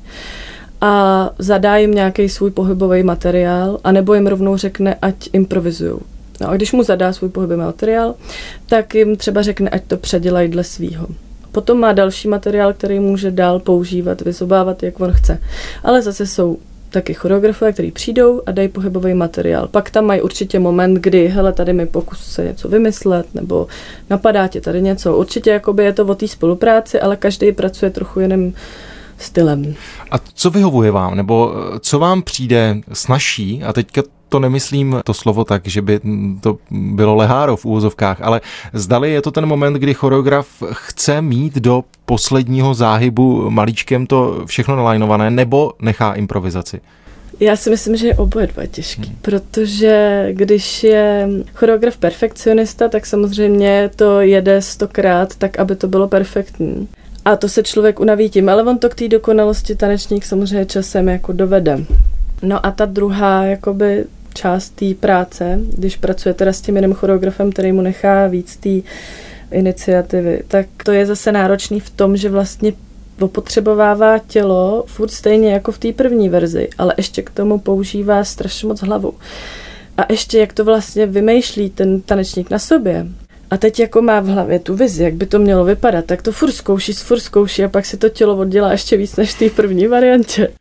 a 0.81 1.29
zadá 1.39 1.77
jim 1.77 1.91
nějaký 1.91 2.29
svůj 2.29 2.51
pohybový 2.51 3.03
materiál, 3.03 3.79
anebo 3.83 4.13
jim 4.13 4.27
rovnou 4.27 4.57
řekne, 4.57 4.95
ať 5.01 5.15
improvizují. 5.33 5.99
No 6.41 6.49
a 6.49 6.55
když 6.55 6.71
mu 6.71 6.83
zadá 6.83 7.13
svůj 7.13 7.29
pohybový 7.29 7.59
materiál, 7.59 8.15
tak 8.65 8.95
jim 8.95 9.15
třeba 9.15 9.41
řekne, 9.41 9.69
ať 9.69 9.83
to 9.83 9.97
předělají 9.97 10.49
dle 10.49 10.63
svýho. 10.63 11.07
Potom 11.51 11.79
má 11.79 11.93
další 11.93 12.27
materiál, 12.27 12.73
který 12.73 12.99
může 12.99 13.31
dál 13.31 13.59
používat, 13.59 14.21
vyzobávat, 14.21 14.83
jak 14.83 14.99
on 14.99 15.11
chce. 15.13 15.39
Ale 15.83 16.01
zase 16.01 16.27
jsou 16.27 16.57
taky 16.89 17.13
choreografové, 17.13 17.73
kteří 17.73 17.91
přijdou 17.91 18.41
a 18.45 18.51
dají 18.51 18.67
pohybový 18.67 19.13
materiál. 19.13 19.67
Pak 19.67 19.89
tam 19.89 20.05
mají 20.05 20.21
určitě 20.21 20.59
moment, 20.59 20.93
kdy, 20.93 21.27
hele, 21.27 21.53
tady 21.53 21.73
mi 21.73 21.85
pokus 21.85 22.25
se 22.25 22.43
něco 22.43 22.69
vymyslet, 22.69 23.35
nebo 23.35 23.67
napadá 24.09 24.47
tě 24.47 24.61
tady 24.61 24.81
něco. 24.81 25.17
Určitě 25.17 25.49
jakoby 25.49 25.83
je 25.83 25.93
to 25.93 26.05
o 26.05 26.15
té 26.15 26.27
spolupráci, 26.27 26.99
ale 27.01 27.17
každý 27.17 27.51
pracuje 27.51 27.91
trochu 27.91 28.19
jiným 28.19 28.53
stylem. 29.17 29.75
A 30.11 30.15
co 30.33 30.49
vyhovuje 30.49 30.91
vám, 30.91 31.15
nebo 31.15 31.53
eh, 31.55 31.79
co 31.79 31.99
vám 31.99 32.21
přijde 32.21 32.75
snažší, 32.93 33.63
a 33.63 33.73
teďka 33.73 34.01
to 34.29 34.39
nemyslím 34.39 35.01
to 35.03 35.13
slovo 35.13 35.45
tak, 35.45 35.67
že 35.67 35.81
by 35.81 35.99
to 36.41 36.57
bylo 36.71 37.15
leháro 37.15 37.57
v 37.57 37.65
úvozovkách, 37.65 38.21
ale 38.21 38.41
zdali 38.73 39.11
je 39.11 39.21
to 39.21 39.31
ten 39.31 39.45
moment, 39.45 39.73
kdy 39.73 39.93
choreograf 39.93 40.47
chce 40.71 41.21
mít 41.21 41.55
do 41.55 41.83
posledního 42.05 42.73
záhybu 42.73 43.49
malíčkem 43.49 44.07
to 44.07 44.43
všechno 44.45 44.75
nalajnované, 44.75 45.31
nebo 45.31 45.73
nechá 45.81 46.13
improvizaci? 46.13 46.81
Já 47.39 47.55
si 47.55 47.69
myslím, 47.69 47.95
že 47.95 48.07
je 48.07 48.15
oboje 48.15 48.47
dva 48.47 48.65
těžký, 48.65 49.07
hmm. 49.07 49.17
protože 49.21 50.27
když 50.31 50.83
je 50.83 51.29
choreograf 51.53 51.97
perfekcionista, 51.97 52.87
tak 52.87 53.05
samozřejmě 53.05 53.89
to 53.95 54.21
jede 54.21 54.61
stokrát 54.61 55.35
tak, 55.35 55.59
aby 55.59 55.75
to 55.75 55.87
bylo 55.87 56.07
perfektní. 56.07 56.87
A 57.25 57.35
to 57.35 57.49
se 57.49 57.63
člověk 57.63 57.99
unaví 57.99 58.29
tím, 58.29 58.49
ale 58.49 58.63
on 58.63 58.77
to 58.77 58.89
k 58.89 58.95
té 58.95 59.07
dokonalosti 59.07 59.75
tanečník 59.75 60.25
samozřejmě 60.25 60.65
časem 60.65 61.09
jako 61.09 61.33
dovede. 61.33 61.85
No 62.41 62.65
a 62.65 62.71
ta 62.71 62.85
druhá 62.85 63.43
jakoby 63.43 64.05
část 64.39 64.69
té 64.69 64.93
práce, 64.93 65.59
když 65.77 65.97
pracuje 65.97 66.33
teda 66.33 66.53
s 66.53 66.61
tím 66.61 66.75
jiným 66.75 66.93
choreografem, 66.93 67.51
který 67.51 67.71
mu 67.71 67.81
nechá 67.81 68.27
víc 68.27 68.57
té 68.57 68.69
iniciativy, 69.51 70.43
tak 70.47 70.67
to 70.83 70.91
je 70.91 71.05
zase 71.05 71.31
náročný 71.31 71.79
v 71.79 71.89
tom, 71.89 72.17
že 72.17 72.29
vlastně 72.29 72.73
opotřebovává 73.19 74.19
tělo 74.19 74.83
furt 74.87 75.11
stejně 75.11 75.53
jako 75.53 75.71
v 75.71 75.77
té 75.77 75.93
první 75.93 76.29
verzi, 76.29 76.69
ale 76.77 76.93
ještě 76.97 77.21
k 77.21 77.29
tomu 77.29 77.59
používá 77.59 78.23
strašně 78.23 78.67
moc 78.67 78.81
hlavu. 78.81 79.13
A 79.97 80.05
ještě 80.09 80.39
jak 80.39 80.53
to 80.53 80.65
vlastně 80.65 81.05
vymýšlí 81.05 81.69
ten 81.69 82.01
tanečník 82.01 82.49
na 82.49 82.59
sobě, 82.59 83.07
a 83.51 83.57
teď 83.57 83.79
jako 83.79 84.01
má 84.01 84.19
v 84.19 84.27
hlavě 84.27 84.59
tu 84.59 84.75
vizi, 84.75 85.03
jak 85.03 85.13
by 85.13 85.25
to 85.25 85.39
mělo 85.39 85.65
vypadat, 85.65 86.05
tak 86.05 86.21
to 86.21 86.31
furt 86.31 86.51
zkouší, 86.51 86.93
furt 86.93 87.19
zkouší 87.19 87.63
a 87.63 87.69
pak 87.69 87.85
si 87.85 87.97
to 87.97 88.09
tělo 88.09 88.37
oddělá 88.37 88.71
ještě 88.71 88.97
víc 88.97 89.15
než 89.15 89.33
v 89.33 89.39
té 89.39 89.49
první 89.49 89.87
variantě. 89.87 90.51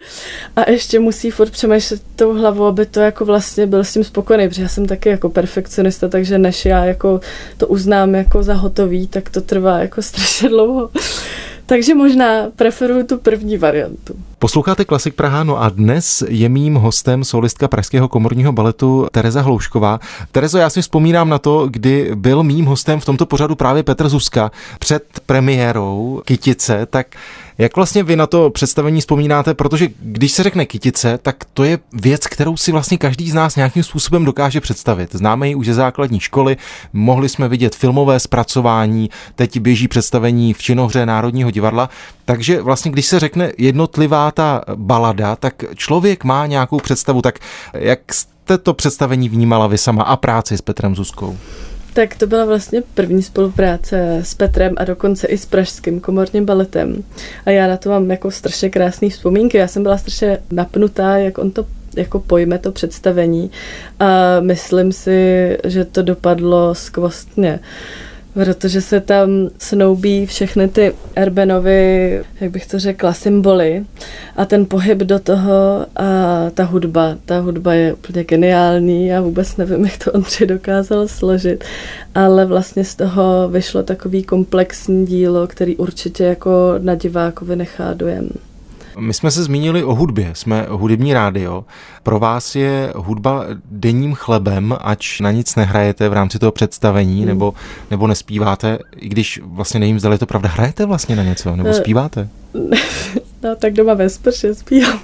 A 0.56 0.70
ještě 0.70 0.98
musí 0.98 1.30
furt 1.30 1.50
přemýšlet 1.50 2.02
tou 2.16 2.34
hlavou, 2.34 2.64
aby 2.64 2.86
to 2.86 3.00
jako 3.00 3.24
vlastně 3.24 3.66
byl 3.66 3.84
s 3.84 3.92
tím 3.92 4.04
spokojený, 4.04 4.48
protože 4.48 4.62
já 4.62 4.68
jsem 4.68 4.86
taky 4.86 5.08
jako 5.08 5.28
perfekcionista, 5.28 6.08
takže 6.08 6.38
než 6.38 6.64
já 6.64 6.84
jako 6.84 7.20
to 7.56 7.66
uznám 7.66 8.14
jako 8.14 8.42
za 8.42 8.54
hotový, 8.54 9.06
tak 9.06 9.30
to 9.30 9.40
trvá 9.40 9.78
jako 9.78 10.02
strašně 10.08 10.48
dlouho. 10.48 10.90
Takže 11.68 11.94
možná 11.94 12.46
preferuju 12.56 13.06
tu 13.06 13.18
první 13.18 13.58
variantu. 13.58 14.14
Posloucháte 14.38 14.84
Klasik 14.84 15.14
Praha, 15.14 15.44
no 15.44 15.62
a 15.62 15.68
dnes 15.68 16.24
je 16.28 16.48
mým 16.48 16.74
hostem 16.74 17.24
solistka 17.24 17.68
Pražského 17.68 18.08
komorního 18.08 18.52
baletu 18.52 19.06
Tereza 19.12 19.42
Hloušková. 19.42 20.00
Terezo, 20.32 20.58
já 20.58 20.70
si 20.70 20.82
vzpomínám 20.82 21.28
na 21.28 21.38
to, 21.38 21.68
kdy 21.70 22.10
byl 22.14 22.42
mým 22.42 22.64
hostem 22.64 23.00
v 23.00 23.04
tomto 23.04 23.26
pořadu 23.26 23.56
právě 23.56 23.82
Petr 23.82 24.08
Zuzka 24.08 24.50
před 24.78 25.04
premiérou 25.26 26.22
Kytice, 26.24 26.86
tak 26.90 27.06
jak 27.58 27.76
vlastně 27.76 28.02
vy 28.02 28.16
na 28.16 28.26
to 28.26 28.50
představení 28.50 29.00
vzpomínáte, 29.00 29.54
protože 29.54 29.88
když 30.00 30.32
se 30.32 30.42
řekne 30.42 30.66
kytice, 30.66 31.18
tak 31.22 31.36
to 31.54 31.64
je 31.64 31.78
věc, 31.92 32.26
kterou 32.26 32.56
si 32.56 32.72
vlastně 32.72 32.98
každý 32.98 33.30
z 33.30 33.34
nás 33.34 33.56
nějakým 33.56 33.82
způsobem 33.82 34.24
dokáže 34.24 34.60
představit. 34.60 35.14
Známe 35.14 35.48
ji 35.48 35.54
už 35.54 35.66
ze 35.66 35.74
základní 35.74 36.20
školy, 36.20 36.56
mohli 36.92 37.28
jsme 37.28 37.48
vidět 37.48 37.74
filmové 37.74 38.20
zpracování, 38.20 39.10
teď 39.34 39.60
běží 39.60 39.88
představení 39.88 40.54
v 40.54 40.62
činohře 40.62 41.06
Národního 41.06 41.50
divadla, 41.50 41.88
takže 42.24 42.62
vlastně 42.62 42.90
když 42.90 43.06
se 43.06 43.20
řekne 43.20 43.52
jednotlivá 43.58 44.30
ta 44.30 44.62
balada, 44.74 45.36
tak 45.36 45.64
člověk 45.74 46.24
má 46.24 46.46
nějakou 46.46 46.78
představu, 46.78 47.22
tak 47.22 47.38
jak 47.74 48.14
jste 48.14 48.58
to 48.58 48.74
představení 48.74 49.28
vnímala 49.28 49.66
vy 49.66 49.78
sama 49.78 50.02
a 50.02 50.16
práci 50.16 50.58
s 50.58 50.62
Petrem 50.62 50.96
Zuzkou? 50.96 51.38
Tak 51.98 52.16
to 52.16 52.26
byla 52.26 52.44
vlastně 52.44 52.82
první 52.94 53.22
spolupráce 53.22 54.18
s 54.22 54.34
Petrem 54.34 54.74
a 54.76 54.84
dokonce 54.84 55.26
i 55.26 55.38
s 55.38 55.46
pražským 55.46 56.00
komorním 56.00 56.44
baletem. 56.44 57.04
A 57.46 57.50
já 57.50 57.66
na 57.66 57.76
to 57.76 57.90
mám 57.90 58.10
jako 58.10 58.30
strašně 58.30 58.70
krásné 58.70 59.08
vzpomínky. 59.08 59.58
Já 59.58 59.68
jsem 59.68 59.82
byla 59.82 59.98
strašně 59.98 60.38
napnutá, 60.50 61.16
jak 61.16 61.38
on 61.38 61.50
to 61.50 61.66
jako 61.96 62.18
pojme 62.20 62.58
to 62.58 62.72
představení 62.72 63.50
a 64.00 64.40
myslím 64.40 64.92
si, 64.92 65.58
že 65.64 65.84
to 65.84 66.02
dopadlo 66.02 66.74
skvostně. 66.74 67.60
Protože 68.44 68.80
se 68.80 69.00
tam 69.00 69.30
snoubí 69.58 70.26
všechny 70.26 70.68
ty 70.68 70.94
Erbenovy, 71.16 72.22
jak 72.40 72.50
bych 72.50 72.66
to 72.66 72.78
řekla, 72.78 73.12
symboly 73.12 73.84
a 74.36 74.44
ten 74.44 74.66
pohyb 74.66 74.98
do 74.98 75.18
toho 75.18 75.86
a 75.96 76.50
ta 76.54 76.64
hudba. 76.64 77.16
Ta 77.24 77.40
hudba 77.40 77.74
je 77.74 77.92
úplně 77.92 78.24
geniální, 78.24 79.06
já 79.06 79.20
vůbec 79.20 79.56
nevím, 79.56 79.84
jak 79.84 80.04
to 80.04 80.12
Ondřej 80.12 80.46
dokázal 80.46 81.08
složit, 81.08 81.64
ale 82.14 82.46
vlastně 82.46 82.84
z 82.84 82.94
toho 82.94 83.48
vyšlo 83.48 83.82
takový 83.82 84.22
komplexní 84.22 85.06
dílo, 85.06 85.46
který 85.46 85.76
určitě 85.76 86.24
jako 86.24 86.74
na 86.78 86.94
divákovi 86.94 87.56
nechá 87.56 87.94
dojem. 87.94 88.28
My 88.98 89.14
jsme 89.14 89.30
se 89.30 89.44
zmínili 89.44 89.84
o 89.84 89.94
hudbě, 89.94 90.30
jsme 90.34 90.66
hudební 90.68 91.14
rádio. 91.14 91.64
Pro 92.02 92.18
vás 92.18 92.56
je 92.56 92.92
hudba 92.96 93.44
denním 93.70 94.14
chlebem, 94.14 94.76
ač 94.80 95.20
na 95.20 95.30
nic 95.30 95.56
nehrajete 95.56 96.08
v 96.08 96.12
rámci 96.12 96.38
toho 96.38 96.52
představení, 96.52 97.18
hmm. 97.18 97.28
nebo, 97.28 97.54
nebo 97.90 98.06
nespíváte, 98.06 98.78
i 98.96 99.08
když 99.08 99.40
vlastně 99.44 99.80
nevím, 99.80 100.00
zda 100.00 100.12
je 100.12 100.18
to 100.18 100.26
pravda. 100.26 100.48
Hrajete 100.48 100.86
vlastně 100.86 101.16
na 101.16 101.22
něco, 101.22 101.56
nebo 101.56 101.68
eh, 101.68 101.74
zpíváte? 101.74 102.28
No 103.42 103.56
tak 103.56 103.72
doma 103.72 103.94
ve 103.94 104.10
sprše 104.10 104.54
zpívám. 104.54 105.00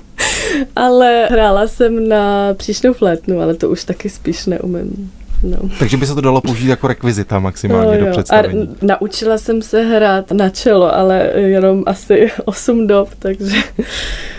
ale 0.77 1.27
hrála 1.31 1.67
jsem 1.67 2.09
na 2.09 2.55
příšnou 2.55 2.93
flétnu, 2.93 3.41
ale 3.41 3.55
to 3.55 3.71
už 3.71 3.85
taky 3.85 4.11
spíš 4.11 4.47
neumím. 4.47 5.13
No. 5.45 5.59
Takže 5.79 5.97
by 5.97 6.07
se 6.07 6.15
to 6.15 6.21
dalo 6.21 6.41
použít 6.41 6.69
jako 6.69 6.89
rekvizita 6.89 7.39
maximálně 7.39 7.99
no, 7.99 8.07
do 8.07 8.11
představení. 8.11 8.63
A 8.63 8.87
naučila 8.87 9.39
jsem 9.39 9.63
se 9.63 9.83
hrát 9.83 10.33
na 10.33 10.51
čelo, 10.51 10.95
ale 10.95 11.31
jenom 11.35 11.83
asi 11.87 12.31
8 12.45 12.87
dob, 12.87 13.09
takže 13.19 13.57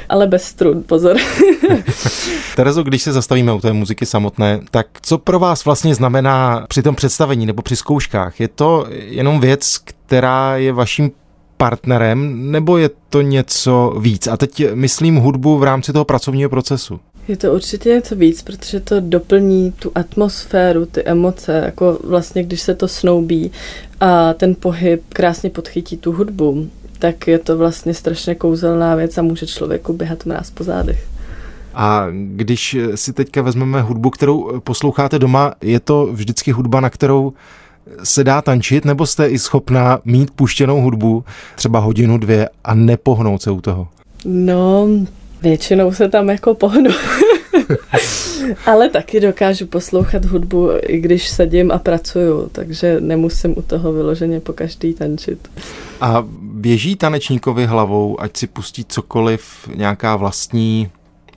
ale 0.10 0.28
bez 0.28 0.44
strun, 0.44 0.84
pozor. 0.86 1.18
Terezo, 2.56 2.84
když 2.84 3.02
se 3.02 3.14
zastavíme 3.14 3.54
u 3.54 3.60
té 3.60 3.74
muziky 3.74 4.06
samotné, 4.06 4.60
tak 4.72 4.88
co 5.02 5.18
pro 5.18 5.40
vás 5.40 5.66
vlastně 5.66 5.96
znamená 5.96 6.66
při 6.68 6.82
tom 6.82 6.96
představení 6.96 7.46
nebo 7.46 7.62
při 7.62 7.76
zkouškách? 7.76 8.40
Je 8.40 8.48
to 8.48 8.86
jenom 8.90 9.40
věc, 9.40 9.78
která 9.78 10.58
je 10.58 10.74
vaším 10.74 11.12
partnerem, 11.58 12.52
nebo 12.52 12.78
je 12.78 12.90
to 13.10 13.22
něco 13.22 13.96
víc? 14.00 14.28
A 14.28 14.38
teď 14.38 14.64
myslím 14.74 15.16
hudbu 15.16 15.58
v 15.58 15.64
rámci 15.64 15.94
toho 15.94 16.06
pracovního 16.06 16.50
procesu. 16.50 17.00
Je 17.28 17.38
to 17.38 17.54
určitě 17.54 17.90
něco 17.90 18.16
víc, 18.16 18.42
protože 18.42 18.80
to 18.80 19.00
doplní 19.00 19.72
tu 19.72 19.92
atmosféru, 19.96 20.86
ty 20.86 21.04
emoce, 21.04 21.62
jako 21.66 22.00
vlastně 22.04 22.44
když 22.44 22.62
se 22.62 22.76
to 22.76 22.88
snoubí 22.88 23.52
a 24.00 24.34
ten 24.34 24.56
pohyb 24.56 25.04
krásně 25.10 25.50
podchytí 25.50 25.98
tu 25.98 26.12
hudbu, 26.12 26.70
tak 27.00 27.28
je 27.28 27.40
to 27.40 27.58
vlastně 27.58 27.94
strašně 27.94 28.36
kouzelná 28.36 28.96
věc 28.96 29.18
a 29.18 29.22
může 29.22 29.48
člověku 29.48 29.94
běhat 29.94 30.26
mráz 30.26 30.52
po 30.52 30.64
zádech. 30.64 31.08
A 31.74 32.08
když 32.12 32.78
si 32.96 33.14
teďka 33.14 33.42
vezmeme 33.42 33.82
hudbu, 33.82 34.10
kterou 34.10 34.60
posloucháte 34.60 35.20
doma, 35.20 35.54
je 35.62 35.80
to 35.80 36.10
vždycky 36.12 36.52
hudba, 36.52 36.80
na 36.80 36.90
kterou 36.90 37.34
se 38.04 38.24
dá 38.24 38.42
tančit, 38.42 38.86
nebo 38.86 39.06
jste 39.06 39.28
i 39.28 39.40
schopná 39.40 40.00
mít 40.06 40.32
puštěnou 40.32 40.82
hudbu 40.82 41.24
třeba 41.56 41.80
hodinu, 41.80 42.18
dvě 42.18 42.50
a 42.64 42.74
nepohnout 42.74 43.42
se 43.42 43.52
u 43.52 43.62
toho? 43.62 43.88
No, 44.26 44.88
Většinou 45.46 45.94
se 45.94 46.10
tam 46.10 46.30
jako 46.30 46.54
pohnu. 46.54 46.92
Ale 48.66 48.90
taky 48.90 49.20
dokážu 49.20 49.66
poslouchat 49.68 50.26
hudbu, 50.26 50.70
i 50.82 51.00
když 51.00 51.30
sedím 51.30 51.72
a 51.72 51.78
pracuju, 51.78 52.50
takže 52.52 53.02
nemusím 53.02 53.54
u 53.58 53.62
toho 53.62 53.94
vyloženě 53.94 54.40
po 54.40 54.54
každý 54.54 54.94
tančit. 54.94 55.50
A 56.02 56.24
běží 56.42 56.96
tanečníkovi 56.96 57.66
hlavou, 57.66 58.22
ať 58.22 58.38
si 58.38 58.48
pustí 58.48 58.86
cokoliv, 58.86 59.44
nějaká 59.76 60.16
vlastní 60.16 60.90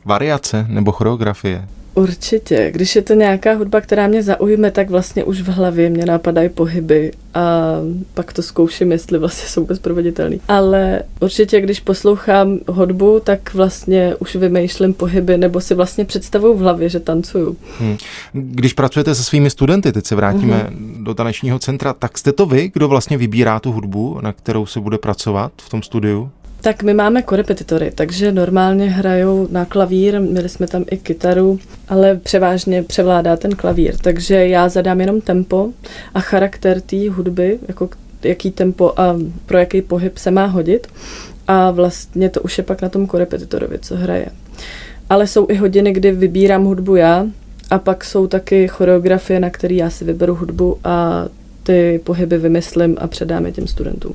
variace 0.04 0.66
nebo 0.68 0.92
choreografie? 0.92 1.68
Určitě. 1.95 2.71
Když 2.75 2.97
je 2.97 3.02
to 3.02 3.14
nějaká 3.14 3.54
hudba, 3.54 3.80
která 3.80 4.07
mě 4.07 4.23
zaujme, 4.23 4.71
tak 4.71 4.90
vlastně 4.90 5.25
už 5.25 5.40
v 5.40 5.49
hlavě 5.49 5.90
mě 5.90 6.07
napadají 6.07 6.49
pohyby 6.49 7.12
a 7.35 7.75
pak 8.14 8.33
to 8.33 8.42
zkouším, 8.42 8.92
jestli 8.92 9.18
vlastně 9.18 9.49
jsou 9.49 9.66
bezproveditelný. 9.66 10.40
Ale 10.49 11.02
určitě, 11.21 11.61
když 11.61 11.80
poslouchám 11.80 12.59
hudbu, 12.68 13.21
tak 13.25 13.54
vlastně 13.54 14.14
už 14.18 14.37
vymýšlím 14.37 14.95
pohyby 14.95 15.38
nebo 15.38 15.61
si 15.61 15.75
vlastně 15.75 16.04
představuju 16.04 16.54
v 16.54 16.59
hlavě, 16.59 16.88
že 16.88 17.00
tancuju. 17.00 17.57
Hmm. 17.78 17.97
Když 18.33 18.73
pracujete 18.73 19.14
se 19.14 19.25
svými 19.25 19.50
studenty, 19.50 19.92
teď 19.92 20.07
se 20.07 20.14
vrátíme 20.14 20.57
hmm. 20.57 21.04
do 21.04 21.14
tanečního 21.14 21.59
centra, 21.59 21.92
tak 21.92 22.18
jste 22.18 22.33
to 22.33 22.47
vy, 22.47 22.71
kdo 22.75 22.88
vlastně 22.88 23.16
vybírá 23.16 23.61
tu 23.61 23.73
hudbu, 23.73 24.18
na 24.21 24.33
kterou 24.33 24.66
se 24.66 24.80
bude 24.80 24.99
pracovat 24.99 25.52
v 25.57 25.68
tom 25.68 25.83
studiu? 25.83 26.30
Tak 26.60 26.82
my 26.82 26.94
máme 26.94 27.22
korepetitory, 27.22 27.92
takže 27.94 28.32
normálně 28.32 28.90
hrajou 28.90 29.48
na 29.50 29.64
klavír, 29.64 30.20
měli 30.20 30.48
jsme 30.48 30.66
tam 30.66 30.84
i 30.90 30.96
kytaru, 30.96 31.58
ale 31.88 32.16
převážně 32.16 32.82
převládá 32.82 33.36
ten 33.36 33.56
klavír, 33.56 33.96
takže 33.96 34.48
já 34.48 34.68
zadám 34.68 35.00
jenom 35.00 35.20
tempo 35.20 35.68
a 36.14 36.20
charakter 36.20 36.80
té 36.80 37.10
hudby, 37.10 37.58
jako 37.68 37.88
jaký 38.22 38.50
tempo 38.50 38.92
a 38.96 39.16
pro 39.46 39.58
jaký 39.58 39.82
pohyb 39.82 40.18
se 40.18 40.30
má 40.30 40.46
hodit 40.46 40.86
a 41.46 41.70
vlastně 41.70 42.28
to 42.28 42.40
už 42.40 42.58
je 42.58 42.64
pak 42.64 42.82
na 42.82 42.88
tom 42.88 43.06
korepetitorovi, 43.06 43.78
co 43.78 43.96
hraje. 43.96 44.26
Ale 45.10 45.26
jsou 45.26 45.46
i 45.50 45.54
hodiny, 45.54 45.92
kdy 45.92 46.12
vybírám 46.12 46.64
hudbu 46.64 46.96
já 46.96 47.26
a 47.70 47.78
pak 47.78 48.04
jsou 48.04 48.26
taky 48.26 48.68
choreografie, 48.68 49.40
na 49.40 49.50
které 49.50 49.74
já 49.74 49.90
si 49.90 50.04
vyberu 50.04 50.34
hudbu 50.34 50.78
a 50.84 51.26
ty 51.62 52.00
pohyby 52.04 52.38
vymyslím 52.38 52.96
a 53.00 53.06
předám 53.06 53.46
je 53.46 53.52
těm 53.52 53.66
studentům. 53.66 54.14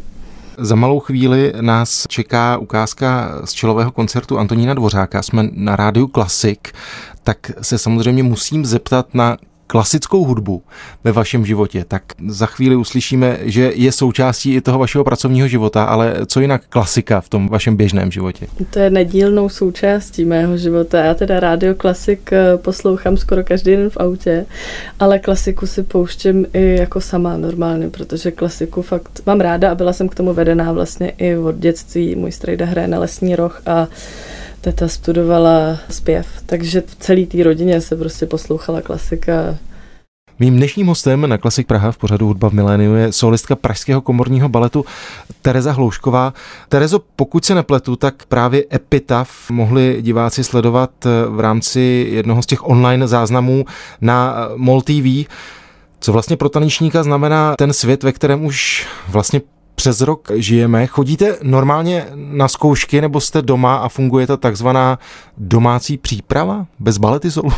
Za 0.57 0.75
malou 0.75 0.99
chvíli 0.99 1.53
nás 1.61 2.07
čeká 2.09 2.57
ukázka 2.57 3.31
z 3.45 3.53
čelového 3.53 3.91
koncertu 3.91 4.39
Antonína 4.39 4.73
Dvořáka. 4.73 5.21
Jsme 5.21 5.49
na 5.51 5.75
rádiu 5.75 6.07
Klasik, 6.07 6.73
tak 7.23 7.51
se 7.61 7.77
samozřejmě 7.77 8.23
musím 8.23 8.65
zeptat 8.65 9.13
na 9.13 9.37
klasickou 9.67 10.23
hudbu 10.23 10.63
ve 11.03 11.11
vašem 11.11 11.45
životě, 11.45 11.85
tak 11.87 12.03
za 12.27 12.45
chvíli 12.45 12.75
uslyšíme, 12.75 13.37
že 13.41 13.71
je 13.75 13.91
součástí 13.91 14.53
i 14.53 14.61
toho 14.61 14.79
vašeho 14.79 15.03
pracovního 15.03 15.47
života, 15.47 15.83
ale 15.83 16.15
co 16.25 16.39
jinak 16.39 16.61
klasika 16.69 17.21
v 17.21 17.29
tom 17.29 17.49
vašem 17.49 17.75
běžném 17.75 18.11
životě? 18.11 18.47
To 18.69 18.79
je 18.79 18.89
nedílnou 18.89 19.49
součástí 19.49 20.25
mého 20.25 20.57
života. 20.57 21.03
Já 21.03 21.13
teda 21.13 21.39
rádio 21.39 21.75
klasik 21.75 22.33
eh, 22.33 22.57
poslouchám 22.57 23.17
skoro 23.17 23.43
každý 23.43 23.71
den 23.71 23.89
v 23.89 23.97
autě, 23.97 24.45
ale 24.99 25.19
klasiku 25.19 25.67
si 25.67 25.83
pouštím 25.83 26.45
i 26.53 26.75
jako 26.79 27.01
sama 27.01 27.37
normálně, 27.37 27.89
protože 27.89 28.31
klasiku 28.31 28.81
fakt 28.81 29.21
mám 29.25 29.39
ráda 29.39 29.71
a 29.71 29.75
byla 29.75 29.93
jsem 29.93 30.09
k 30.09 30.15
tomu 30.15 30.33
vedená 30.33 30.71
vlastně 30.71 31.09
i 31.17 31.37
od 31.37 31.55
dětství. 31.55 32.15
Můj 32.15 32.31
strejda 32.31 32.65
hraje 32.65 32.87
na 32.87 32.99
lesní 32.99 33.35
roh 33.35 33.61
a 33.65 33.87
teta 34.63 34.87
studovala 34.87 35.77
zpěv, 35.89 36.27
takže 36.45 36.81
v 36.81 36.95
celé 36.95 37.25
té 37.25 37.43
rodině 37.43 37.81
se 37.81 37.95
prostě 37.95 38.25
poslouchala 38.25 38.81
klasika. 38.81 39.33
Mým 40.39 40.57
dnešním 40.57 40.87
hostem 40.87 41.29
na 41.29 41.37
Klasik 41.37 41.67
Praha 41.67 41.91
v 41.91 41.97
pořadu 41.97 42.27
Hudba 42.27 42.49
v 42.49 42.53
miléniu 42.53 42.93
je 42.93 43.11
solistka 43.11 43.55
Pražského 43.55 44.01
komorního 44.01 44.49
baletu 44.49 44.85
Tereza 45.41 45.71
Hloušková. 45.71 46.33
Terezo, 46.69 46.99
pokud 47.15 47.45
se 47.45 47.55
nepletu, 47.55 47.95
tak 47.95 48.25
právě 48.25 48.65
Epitaf 48.73 49.49
mohli 49.49 49.97
diváci 50.01 50.43
sledovat 50.43 50.91
v 51.29 51.39
rámci 51.39 52.07
jednoho 52.09 52.41
z 52.41 52.45
těch 52.45 52.67
online 52.67 53.07
záznamů 53.07 53.65
na 54.01 54.35
MOL 54.55 54.81
TV. 54.81 55.27
Co 55.99 56.11
vlastně 56.11 56.37
pro 56.37 56.49
tanečníka 56.49 57.03
znamená 57.03 57.55
ten 57.55 57.73
svět, 57.73 58.03
ve 58.03 58.11
kterém 58.11 58.45
už 58.45 58.87
vlastně 59.07 59.41
přes 59.75 60.01
rok 60.01 60.31
žijeme. 60.35 60.87
Chodíte 60.87 61.37
normálně 61.43 62.05
na 62.15 62.47
zkoušky 62.47 63.01
nebo 63.01 63.21
jste 63.21 63.41
doma 63.41 63.75
a 63.75 63.89
funguje 63.89 64.27
ta 64.27 64.37
takzvaná 64.37 64.99
domácí 65.37 65.97
příprava 65.97 66.65
bez 66.79 66.97
baletizolu? 66.97 67.49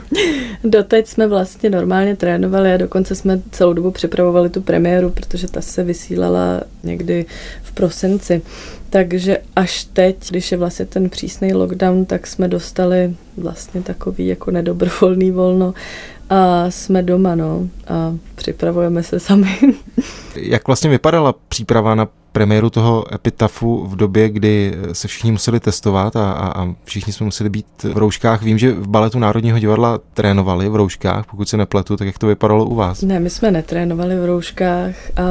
Doteď 0.64 1.06
jsme 1.06 1.26
vlastně 1.26 1.70
normálně 1.70 2.16
trénovali 2.16 2.72
a 2.72 2.76
dokonce 2.76 3.14
jsme 3.14 3.40
celou 3.50 3.72
dobu 3.72 3.90
připravovali 3.90 4.50
tu 4.50 4.60
premiéru, 4.60 5.10
protože 5.10 5.48
ta 5.48 5.60
se 5.60 5.84
vysílala 5.84 6.60
někdy 6.82 7.26
v 7.62 7.72
prosinci. 7.72 8.42
Takže 8.90 9.38
až 9.56 9.84
teď, 9.84 10.30
když 10.30 10.52
je 10.52 10.58
vlastně 10.58 10.86
ten 10.86 11.08
přísný 11.08 11.54
lockdown, 11.54 12.04
tak 12.04 12.26
jsme 12.26 12.48
dostali 12.48 13.14
vlastně 13.36 13.82
takový 13.82 14.26
jako 14.26 14.50
nedobrovolný 14.50 15.30
volno 15.30 15.74
a 16.30 16.70
jsme 16.70 17.02
doma, 17.02 17.34
no, 17.34 17.68
a 17.88 18.14
připravujeme 18.38 19.02
se 19.02 19.20
sami. 19.20 19.58
Jak 20.36 20.66
vlastně 20.66 20.90
vypadala 20.90 21.34
příprava 21.48 21.94
na 21.94 22.08
premiéru 22.32 22.70
toho 22.70 23.14
epitafu 23.14 23.86
v 23.86 23.96
době, 23.96 24.28
kdy 24.28 24.74
se 24.92 25.08
všichni 25.08 25.32
museli 25.32 25.60
testovat 25.60 26.16
a, 26.16 26.32
a, 26.32 26.62
a 26.62 26.74
všichni 26.84 27.12
jsme 27.12 27.24
museli 27.24 27.50
být 27.50 27.66
v 27.82 27.96
rouškách. 27.96 28.42
Vím, 28.42 28.58
že 28.58 28.72
v 28.72 28.88
baletu 28.88 29.18
Národního 29.18 29.58
divadla 29.58 30.00
trénovali 30.14 30.68
v 30.68 30.76
rouškách, 30.76 31.26
pokud 31.30 31.48
se 31.48 31.56
nepletu, 31.56 31.96
tak 31.96 32.06
jak 32.06 32.18
to 32.18 32.26
vypadalo 32.26 32.66
u 32.66 32.74
vás? 32.74 33.02
Ne, 33.02 33.20
my 33.20 33.30
jsme 33.30 33.50
netrénovali 33.50 34.16
v 34.16 34.24
rouškách 34.24 34.94
a 35.16 35.22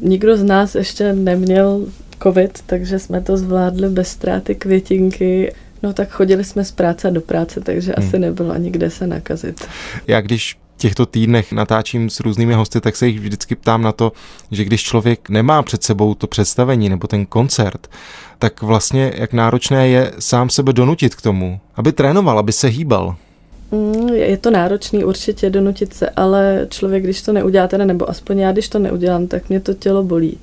nikdo 0.00 0.36
z 0.36 0.44
nás 0.44 0.74
ještě 0.74 1.12
neměl 1.12 1.86
covid, 2.22 2.62
takže 2.66 2.98
jsme 2.98 3.20
to 3.20 3.36
zvládli 3.36 3.88
bez 3.88 4.08
ztráty 4.08 4.54
květinky. 4.54 5.52
No 5.82 5.92
tak 5.92 6.10
chodili 6.10 6.44
jsme 6.44 6.64
z 6.64 6.72
práce 6.72 7.10
do 7.10 7.20
práce, 7.20 7.60
takže 7.60 7.94
hmm. 7.96 8.08
asi 8.08 8.18
nebylo 8.18 8.50
ani 8.50 8.70
kde 8.70 8.90
se 8.90 9.06
nakazit. 9.06 9.64
Já 10.06 10.20
když 10.20 10.56
těchto 10.76 11.06
týdnech 11.06 11.52
natáčím 11.52 12.10
s 12.10 12.20
různými 12.20 12.54
hosty, 12.54 12.80
tak 12.80 12.96
se 12.96 13.06
jich 13.06 13.20
vždycky 13.20 13.54
ptám 13.54 13.82
na 13.82 13.92
to, 13.92 14.12
že 14.50 14.64
když 14.64 14.82
člověk 14.82 15.28
nemá 15.28 15.62
před 15.62 15.82
sebou 15.82 16.14
to 16.14 16.26
představení 16.26 16.88
nebo 16.88 17.06
ten 17.06 17.26
koncert, 17.26 17.90
tak 18.38 18.62
vlastně 18.62 19.12
jak 19.16 19.32
náročné 19.32 19.88
je 19.88 20.12
sám 20.18 20.50
sebe 20.50 20.72
donutit 20.72 21.14
k 21.14 21.22
tomu, 21.22 21.60
aby 21.74 21.92
trénoval, 21.92 22.38
aby 22.38 22.52
se 22.52 22.68
hýbal. 22.68 23.16
Mm, 23.70 24.08
je 24.08 24.36
to 24.36 24.50
náročný 24.50 25.04
určitě 25.04 25.50
donutit 25.50 25.94
se, 25.94 26.10
ale 26.10 26.66
člověk, 26.70 27.04
když 27.04 27.22
to 27.22 27.32
neudělá, 27.32 27.68
teda, 27.68 27.84
nebo 27.84 28.10
aspoň 28.10 28.38
já, 28.38 28.52
když 28.52 28.68
to 28.68 28.78
neudělám, 28.78 29.26
tak 29.26 29.48
mě 29.48 29.60
to 29.60 29.74
tělo 29.74 30.02
bolí. 30.02 30.38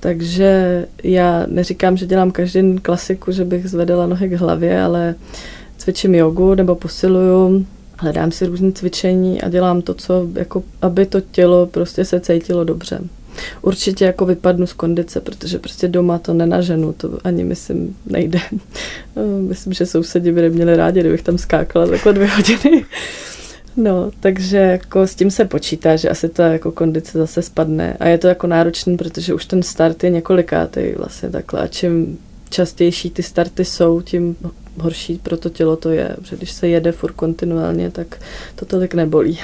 Takže 0.00 0.86
já 1.02 1.46
neříkám, 1.46 1.96
že 1.96 2.06
dělám 2.06 2.30
každý 2.30 2.78
klasiku, 2.82 3.32
že 3.32 3.44
bych 3.44 3.68
zvedala 3.68 4.06
nohy 4.06 4.28
k 4.28 4.32
hlavě, 4.32 4.82
ale 4.82 5.14
cvičím 5.78 6.14
jogu 6.14 6.54
nebo 6.54 6.74
posiluju, 6.74 7.66
hledám 7.98 8.30
si 8.30 8.46
různé 8.46 8.72
cvičení 8.72 9.42
a 9.42 9.48
dělám 9.48 9.82
to, 9.82 9.94
co, 9.94 10.28
jako, 10.34 10.62
aby 10.82 11.06
to 11.06 11.20
tělo 11.20 11.66
prostě 11.66 12.04
se 12.04 12.20
cítilo 12.20 12.64
dobře. 12.64 13.00
Určitě 13.62 14.04
jako 14.04 14.26
vypadnu 14.26 14.66
z 14.66 14.72
kondice, 14.72 15.20
protože 15.20 15.58
prostě 15.58 15.88
doma 15.88 16.18
to 16.18 16.34
nenaženu, 16.34 16.92
to 16.92 17.18
ani 17.24 17.44
myslím 17.44 17.96
nejde. 18.06 18.38
myslím, 19.40 19.72
že 19.72 19.86
sousedi 19.86 20.32
by 20.32 20.42
neměli 20.42 20.76
rádi, 20.76 21.00
kdybych 21.00 21.22
tam 21.22 21.38
skákala 21.38 21.86
takhle 21.86 22.12
dvě 22.12 22.26
hodiny. 22.26 22.84
No, 23.76 24.10
takže 24.20 24.56
jako 24.56 25.06
s 25.06 25.14
tím 25.14 25.30
se 25.30 25.44
počítá, 25.44 25.96
že 25.96 26.08
asi 26.08 26.28
ta 26.28 26.46
jako 26.46 26.72
kondice 26.72 27.18
zase 27.18 27.42
spadne 27.42 27.96
a 28.00 28.08
je 28.08 28.18
to 28.18 28.28
jako 28.28 28.46
náročný, 28.46 28.96
protože 28.96 29.34
už 29.34 29.46
ten 29.46 29.62
start 29.62 30.04
je 30.04 30.10
několikátý 30.10 30.80
vlastně 30.96 31.30
takhle 31.30 31.60
a 31.60 31.66
čím 31.66 32.18
častější 32.50 33.10
ty 33.10 33.22
starty 33.22 33.64
jsou, 33.64 34.00
tím 34.00 34.36
horší 34.80 35.18
pro 35.18 35.36
to 35.36 35.50
tělo 35.50 35.76
to 35.76 35.90
je, 35.90 36.16
že 36.22 36.36
když 36.36 36.52
se 36.52 36.68
jede 36.68 36.92
furt 36.92 37.12
kontinuálně, 37.12 37.90
tak 37.90 38.20
to 38.54 38.64
tolik 38.64 38.94
nebolí. 38.94 39.38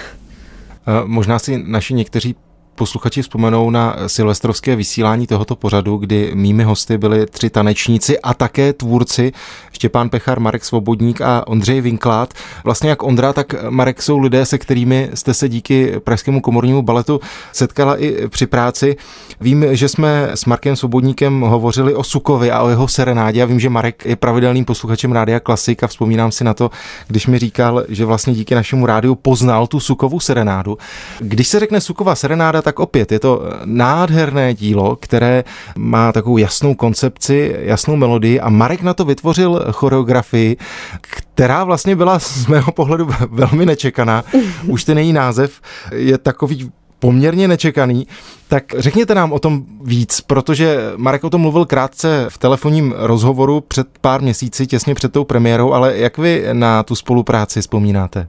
Možná 1.05 1.39
si 1.39 1.63
naši 1.67 1.95
někteří 1.95 2.35
posluchači 2.81 3.23
vzpomenou 3.23 3.71
na 3.71 3.97
silvestrovské 4.07 4.77
vysílání 4.77 5.27
tohoto 5.27 5.57
pořadu, 5.57 5.97
kdy 5.97 6.31
mými 6.35 6.65
hosty 6.65 6.99
byli 6.99 7.27
tři 7.27 7.51
tanečníci 7.51 8.21
a 8.21 8.35
také 8.35 8.73
tvůrci 8.73 9.33
Štěpán 9.73 10.09
Pechar, 10.09 10.41
Marek 10.41 10.65
Svobodník 10.65 11.21
a 11.21 11.47
Ondřej 11.47 11.81
Vinklát. 11.81 12.35
Vlastně 12.65 12.91
jak 12.91 13.03
Ondra, 13.03 13.33
tak 13.33 13.55
Marek 13.71 14.03
jsou 14.03 14.19
lidé, 14.19 14.47
se 14.47 14.59
kterými 14.59 15.11
jste 15.15 15.35
se 15.35 15.49
díky 15.49 16.01
Pražskému 16.05 16.41
komornímu 16.41 16.83
baletu 16.83 17.21
setkala 17.53 18.03
i 18.03 18.29
při 18.29 18.47
práci. 18.47 18.97
Vím, 19.41 19.65
že 19.71 19.89
jsme 19.89 20.31
s 20.35 20.45
Markem 20.45 20.77
Svobodníkem 20.77 21.41
hovořili 21.41 21.95
o 21.95 22.05
Sukovi 22.05 22.51
a 22.51 22.63
o 22.63 22.69
jeho 22.69 22.89
serenádě 22.89 23.43
a 23.43 23.47
vím, 23.47 23.61
že 23.61 23.71
Marek 23.71 24.07
je 24.07 24.17
pravidelným 24.17 24.65
posluchačem 24.65 25.13
Rádia 25.13 25.41
Klasik 25.41 25.83
a 25.83 25.87
vzpomínám 25.87 26.33
si 26.33 26.45
na 26.45 26.55
to, 26.55 26.71
když 27.09 27.27
mi 27.27 27.39
říkal, 27.39 27.85
že 27.89 28.05
vlastně 28.05 28.35
díky 28.35 28.55
našemu 28.55 28.87
rádiu 28.87 29.15
poznal 29.15 29.67
tu 29.67 29.81
Sukovu 29.81 30.21
serenádu. 30.21 30.79
Když 31.19 31.49
se 31.49 31.61
řekne 31.61 31.81
Sukova 31.81 32.15
serenáda, 32.15 32.63
tak 32.63 32.70
opět 32.79 33.13
je 33.13 33.19
to 33.19 33.43
nádherné 33.65 34.55
dílo, 34.55 34.97
které 34.97 35.45
má 35.77 36.13
takovou 36.13 36.37
jasnou 36.37 36.75
koncepci, 36.75 37.57
jasnou 37.59 37.97
melodii 37.97 38.41
a 38.41 38.49
Marek 38.49 38.83
na 38.83 38.95
to 38.95 39.05
vytvořil 39.05 39.65
choreografii, 39.73 40.57
která 41.01 41.65
vlastně 41.65 41.97
byla 41.97 42.19
z 42.19 42.47
mého 42.47 42.73
pohledu 42.73 43.09
velmi 43.31 43.67
nečekaná. 43.67 44.25
Už 44.67 44.85
ten 44.85 44.99
její 44.99 45.13
název 45.13 45.61
je 45.93 46.19
takový 46.19 46.71
poměrně 46.99 47.49
nečekaný. 47.49 48.07
Tak 48.49 48.65
řekněte 48.79 49.15
nám 49.15 49.33
o 49.33 49.39
tom 49.39 49.65
víc, 49.85 50.21
protože 50.21 50.93
Marek 50.97 51.25
o 51.25 51.31
tom 51.31 51.41
mluvil 51.41 51.65
krátce 51.65 52.27
v 52.29 52.39
telefonním 52.39 52.95
rozhovoru 52.97 53.61
před 53.61 53.87
pár 54.01 54.23
měsíci, 54.23 54.67
těsně 54.67 54.95
před 54.95 55.13
tou 55.13 55.25
premiérou, 55.25 55.73
ale 55.73 55.99
jak 55.99 56.19
vy 56.19 56.45
na 56.53 56.83
tu 56.83 56.95
spolupráci 56.95 57.61
vzpomínáte? 57.61 58.29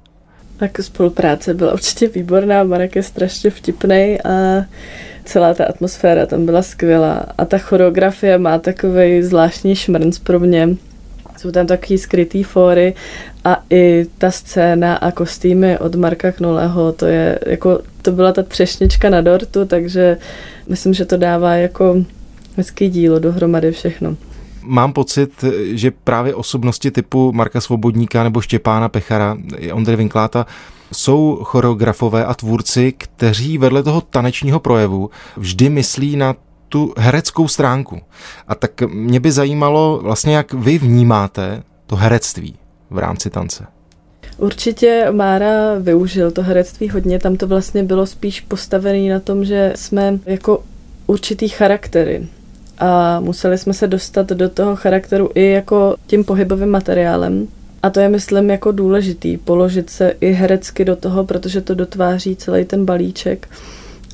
Tak 0.61 0.77
spolupráce 0.81 1.53
byla 1.53 1.73
určitě 1.73 2.07
výborná, 2.07 2.63
Marek 2.63 2.95
je 2.95 3.03
strašně 3.03 3.49
vtipný 3.49 4.17
a 4.21 4.65
celá 5.25 5.53
ta 5.53 5.65
atmosféra 5.65 6.25
tam 6.25 6.45
byla 6.45 6.61
skvělá 6.61 7.25
a 7.37 7.45
ta 7.45 7.57
choreografie 7.57 8.37
má 8.37 8.57
takový 8.59 9.23
zvláštní 9.23 9.75
šmrnc 9.75 10.19
pro 10.19 10.39
mě. 10.39 10.69
Jsou 11.37 11.51
tam 11.51 11.67
takový 11.67 11.97
skrytý 11.97 12.43
fóry 12.43 12.93
a 13.43 13.63
i 13.69 14.05
ta 14.17 14.31
scéna 14.31 14.95
a 14.95 15.11
kostýmy 15.11 15.77
od 15.77 15.95
Marka 15.95 16.31
Knolého, 16.31 16.91
to 16.91 17.05
je 17.05 17.39
jako, 17.45 17.81
to 18.01 18.11
byla 18.11 18.31
ta 18.31 18.43
třešnička 18.43 19.09
na 19.09 19.21
dortu, 19.21 19.65
takže 19.65 20.17
myslím, 20.67 20.93
že 20.93 21.05
to 21.05 21.17
dává 21.17 21.55
jako 21.55 22.05
hezký 22.57 22.89
dílo 22.89 23.19
dohromady 23.19 23.71
všechno 23.71 24.17
mám 24.63 24.93
pocit, 24.93 25.45
že 25.71 25.91
právě 25.91 26.35
osobnosti 26.35 26.91
typu 26.91 27.31
Marka 27.31 27.61
Svobodníka 27.61 28.23
nebo 28.23 28.41
Štěpána 28.41 28.89
Pechara, 28.89 29.37
Ondry 29.73 29.95
Vinkláta, 29.95 30.45
jsou 30.93 31.39
choreografové 31.43 32.25
a 32.25 32.33
tvůrci, 32.33 32.93
kteří 32.97 33.57
vedle 33.57 33.83
toho 33.83 34.01
tanečního 34.01 34.59
projevu 34.59 35.09
vždy 35.37 35.69
myslí 35.69 36.15
na 36.15 36.35
tu 36.69 36.93
hereckou 36.97 37.47
stránku. 37.47 38.01
A 38.47 38.55
tak 38.55 38.81
mě 38.81 39.19
by 39.19 39.31
zajímalo 39.31 39.99
vlastně, 40.03 40.35
jak 40.35 40.53
vy 40.53 40.77
vnímáte 40.77 41.63
to 41.87 41.95
herectví 41.95 42.55
v 42.89 42.97
rámci 42.97 43.29
tance. 43.29 43.67
Určitě 44.37 45.07
Mára 45.11 45.75
využil 45.79 46.31
to 46.31 46.41
herectví 46.41 46.89
hodně, 46.89 47.19
tam 47.19 47.35
to 47.35 47.47
vlastně 47.47 47.83
bylo 47.83 48.05
spíš 48.05 48.41
postavené 48.41 49.13
na 49.13 49.19
tom, 49.19 49.45
že 49.45 49.73
jsme 49.75 50.19
jako 50.25 50.63
určitý 51.07 51.49
charaktery 51.49 52.27
a 52.81 53.19
museli 53.19 53.57
jsme 53.57 53.73
se 53.73 53.87
dostat 53.87 54.29
do 54.29 54.49
toho 54.49 54.75
charakteru 54.75 55.29
i 55.35 55.45
jako 55.45 55.95
tím 56.07 56.23
pohybovým 56.23 56.69
materiálem. 56.69 57.47
A 57.83 57.89
to 57.89 57.99
je, 57.99 58.09
myslím, 58.09 58.49
jako 58.49 58.71
důležitý, 58.71 59.37
položit 59.37 59.89
se 59.89 60.13
i 60.21 60.31
herecky 60.31 60.85
do 60.85 60.95
toho, 60.95 61.25
protože 61.25 61.61
to 61.61 61.75
dotváří 61.75 62.35
celý 62.35 62.65
ten 62.65 62.85
balíček. 62.85 63.49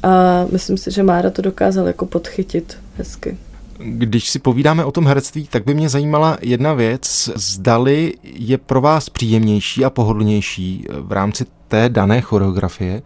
A 0.03 0.45
myslím 0.51 0.77
si, 0.77 0.91
že 0.91 1.03
Mára 1.03 1.29
to 1.29 1.41
dokázal 1.41 1.87
jako 1.87 2.05
podchytit 2.05 2.77
hezky. 2.97 3.37
Když 3.77 4.29
si 4.29 4.39
povídáme 4.39 4.85
o 4.85 4.91
tom 4.91 5.07
herectví, 5.07 5.47
tak 5.47 5.65
by 5.65 5.73
mě 5.73 5.89
zajímala 5.89 6.37
jedna 6.41 6.73
věc. 6.73 7.29
Zdali 7.35 8.13
je 8.23 8.57
pro 8.57 8.81
vás 8.81 9.09
příjemnější 9.09 9.85
a 9.85 9.89
pohodlnější 9.89 10.85
v 10.99 11.11
rámci 11.11 11.45
té 11.67 11.89
dané 11.89 12.21
choreografie 12.21 13.01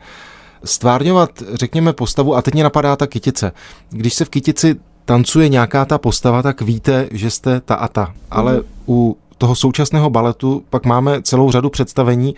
stvárňovat, 0.63 1.43
řekněme, 1.53 1.93
postavu, 1.93 2.35
a 2.35 2.41
teď 2.41 2.53
mě 2.53 2.63
napadá 2.63 2.95
ta 2.95 3.07
kytice. 3.07 3.51
Když 3.89 4.13
se 4.13 4.25
v 4.25 4.29
kytici 4.29 4.75
tancuje 5.05 5.49
nějaká 5.49 5.85
ta 5.85 5.97
postava, 5.97 6.41
tak 6.41 6.61
víte, 6.61 7.07
že 7.11 7.29
jste 7.29 7.61
ta 7.61 7.75
a 7.75 7.87
ta. 7.87 8.13
Ale 8.31 8.55
mm. 8.55 8.63
u 8.87 9.17
toho 9.37 9.55
současného 9.55 10.09
baletu 10.09 10.63
pak 10.69 10.85
máme 10.85 11.21
celou 11.21 11.51
řadu 11.51 11.69
představení, 11.69 12.35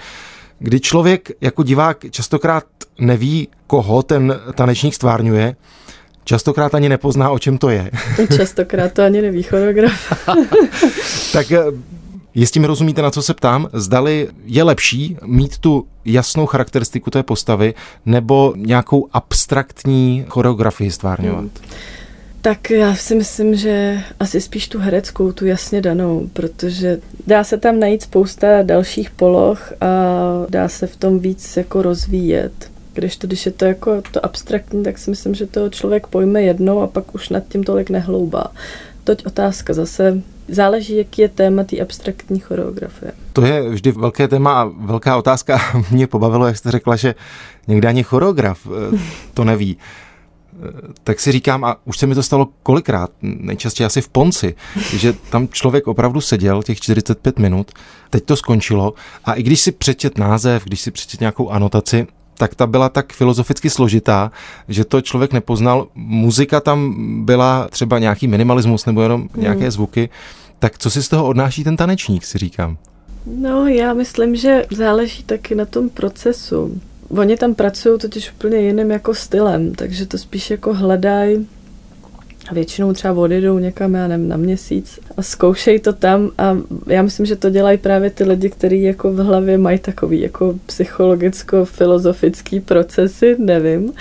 kdy 0.60 0.80
člověk 0.80 1.32
jako 1.41 1.63
divák 1.63 2.06
častokrát 2.10 2.63
neví, 2.99 3.47
koho 3.67 4.04
ten 4.04 4.39
tanečník 4.56 4.93
stvárňuje, 4.93 5.56
častokrát 6.23 6.76
ani 6.76 6.89
nepozná, 6.89 7.30
o 7.30 7.39
čem 7.39 7.58
to 7.58 7.69
je. 7.69 7.91
Častokrát 8.38 8.93
to 8.93 9.04
ani 9.04 9.21
neví 9.21 9.43
choreograf. 9.43 10.28
tak 11.34 11.52
eh, 11.52 11.63
Jestli 12.36 12.60
mi 12.60 12.67
rozumíte, 12.67 13.02
na 13.02 13.12
co 13.12 13.21
se 13.21 13.34
ptám, 13.34 13.69
zdali 13.73 14.30
je 14.45 14.63
lepší 14.63 15.17
mít 15.26 15.58
tu 15.58 15.88
jasnou 16.06 16.45
charakteristiku 16.45 17.10
té 17.10 17.23
postavy 17.23 17.73
nebo 18.06 18.54
nějakou 18.58 19.08
abstraktní 19.13 20.26
choreografii 20.30 20.91
stvárňovat? 20.91 21.39
Hmm. 21.39 21.52
Tak 22.43 22.69
já 22.69 22.95
si 22.95 23.15
myslím, 23.15 23.56
že 23.56 24.03
asi 24.19 24.41
spíš 24.41 24.67
tu 24.67 24.79
hereckou, 24.79 25.32
tu 25.32 25.45
jasně 25.45 25.82
danou, 25.82 26.29
protože 26.34 26.99
dá 27.27 27.43
se 27.43 27.58
tam 27.58 27.79
najít 27.79 28.01
spousta 28.01 28.47
dalších 28.62 29.10
poloh 29.12 29.73
a 29.82 29.88
dá 30.49 30.69
se 30.69 30.88
v 30.88 30.95
tom 30.95 31.19
víc 31.19 31.58
jako 31.58 31.82
rozvíjet. 31.82 32.71
Když 32.93 33.17
to, 33.17 33.27
když 33.27 33.45
je 33.45 33.51
to 33.51 33.65
jako 33.65 34.01
to 34.12 34.25
abstraktní, 34.25 34.84
tak 34.84 34.97
si 34.97 35.10
myslím, 35.10 35.36
že 35.36 35.45
to 35.45 35.69
člověk 35.69 36.08
pojme 36.08 36.41
jednou 36.41 36.82
a 36.82 36.88
pak 36.88 37.15
už 37.15 37.29
nad 37.29 37.43
tím 37.47 37.63
tolik 37.63 37.89
nehloubá. 37.89 38.43
Toť 39.03 39.25
otázka 39.25 39.73
zase 39.73 40.21
záleží, 40.47 40.97
jaký 40.97 41.21
je 41.21 41.29
téma 41.29 41.63
té 41.63 41.79
abstraktní 41.79 42.39
choreografie. 42.39 43.12
To 43.34 43.45
je 43.45 43.69
vždy 43.69 43.91
velké 43.91 44.27
téma 44.27 44.62
a 44.62 44.71
velká 44.77 45.17
otázka. 45.17 45.62
Mě 45.91 46.08
pobavilo, 46.08 46.47
jak 46.47 46.58
jste 46.58 46.71
řekla, 46.71 46.95
že 46.95 47.15
někdy 47.67 47.88
ani 47.88 48.03
choreograf 48.03 48.67
eh, 48.67 48.99
to 49.34 49.43
neví 49.43 49.77
tak 51.04 51.20
si 51.20 51.32
říkám, 51.32 51.63
a 51.63 51.78
už 51.86 51.98
se 51.98 52.08
mi 52.08 52.16
to 52.16 52.24
stalo 52.24 52.48
kolikrát, 52.63 53.12
nejčastěji 53.22 53.86
asi 53.86 54.02
v 54.02 54.10
Ponci, 54.10 54.56
že 54.94 55.13
tam 55.30 55.48
člověk 55.48 55.88
opravdu 55.88 56.22
seděl 56.22 56.63
těch 56.63 56.80
45 56.80 57.39
minut, 57.39 57.72
teď 58.10 58.24
to 58.24 58.36
skončilo 58.36 58.94
a 59.26 59.34
i 59.34 59.44
když 59.44 59.62
si 59.62 59.72
přečet 59.72 60.18
název, 60.18 60.63
když 60.63 60.82
si 60.82 60.92
přečet 60.92 61.20
nějakou 61.20 61.50
anotaci, 61.50 62.08
tak 62.38 62.56
ta 62.56 62.68
byla 62.68 62.89
tak 62.89 63.13
filozoficky 63.13 63.70
složitá, 63.70 64.32
že 64.68 64.86
to 64.86 65.02
člověk 65.02 65.34
nepoznal. 65.34 65.88
Muzika 65.96 66.60
tam 66.60 66.94
byla 67.26 67.68
třeba 67.68 68.00
nějaký 68.00 68.28
minimalismus 68.28 68.86
nebo 68.86 69.02
jenom 69.02 69.22
hmm. 69.22 69.44
nějaké 69.44 69.72
zvuky. 69.72 70.10
Tak 70.60 70.78
co 70.78 70.89
si 70.89 71.04
z 71.04 71.10
toho 71.10 71.28
odnáší 71.28 71.63
ten 71.63 71.78
tanečník, 71.78 72.26
si 72.26 72.38
říkám? 72.38 72.78
No, 73.26 73.68
já 73.68 73.94
myslím, 73.94 74.36
že 74.36 74.66
záleží 74.72 75.24
taky 75.24 75.56
na 75.56 75.66
tom 75.66 75.89
procesu. 75.89 76.82
Oni 77.17 77.38
tam 77.38 77.56
pracují 77.56 77.99
totiž 77.99 78.32
úplně 78.32 78.58
jiným 78.58 78.91
jako 78.91 79.13
stylem, 79.13 79.76
takže 79.76 80.06
to 80.06 80.17
spíš 80.17 80.49
jako 80.52 80.73
hledají 80.73 81.47
a 82.49 82.54
většinou 82.54 82.93
třeba 82.93 83.13
odjedou 83.13 83.60
někam, 83.60 83.93
já 83.93 84.08
nevím, 84.08 84.28
na 84.28 84.38
měsíc 84.38 84.99
a 85.17 85.21
zkoušejí 85.21 85.80
to 85.80 85.93
tam 85.93 86.32
a 86.38 86.58
já 86.88 87.02
myslím, 87.02 87.26
že 87.26 87.36
to 87.36 87.49
dělají 87.49 87.78
právě 87.78 88.10
ty 88.10 88.23
lidi, 88.23 88.49
kteří 88.49 88.82
jako 88.82 89.12
v 89.12 89.17
hlavě 89.17 89.58
mají 89.58 89.80
takový 89.80 90.21
jako 90.21 90.56
psychologicko-filozofický 90.65 92.62
procesy, 92.62 93.36
nevím. 93.39 93.93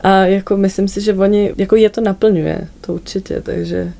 A 0.00 0.24
jako 0.24 0.56
myslím 0.56 0.88
si, 0.88 1.00
že 1.00 1.14
oni, 1.14 1.54
jako 1.56 1.76
je 1.76 1.90
to 1.90 2.00
naplňuje, 2.00 2.68
to 2.80 2.94
určitě, 2.94 3.40
takže 3.40 3.92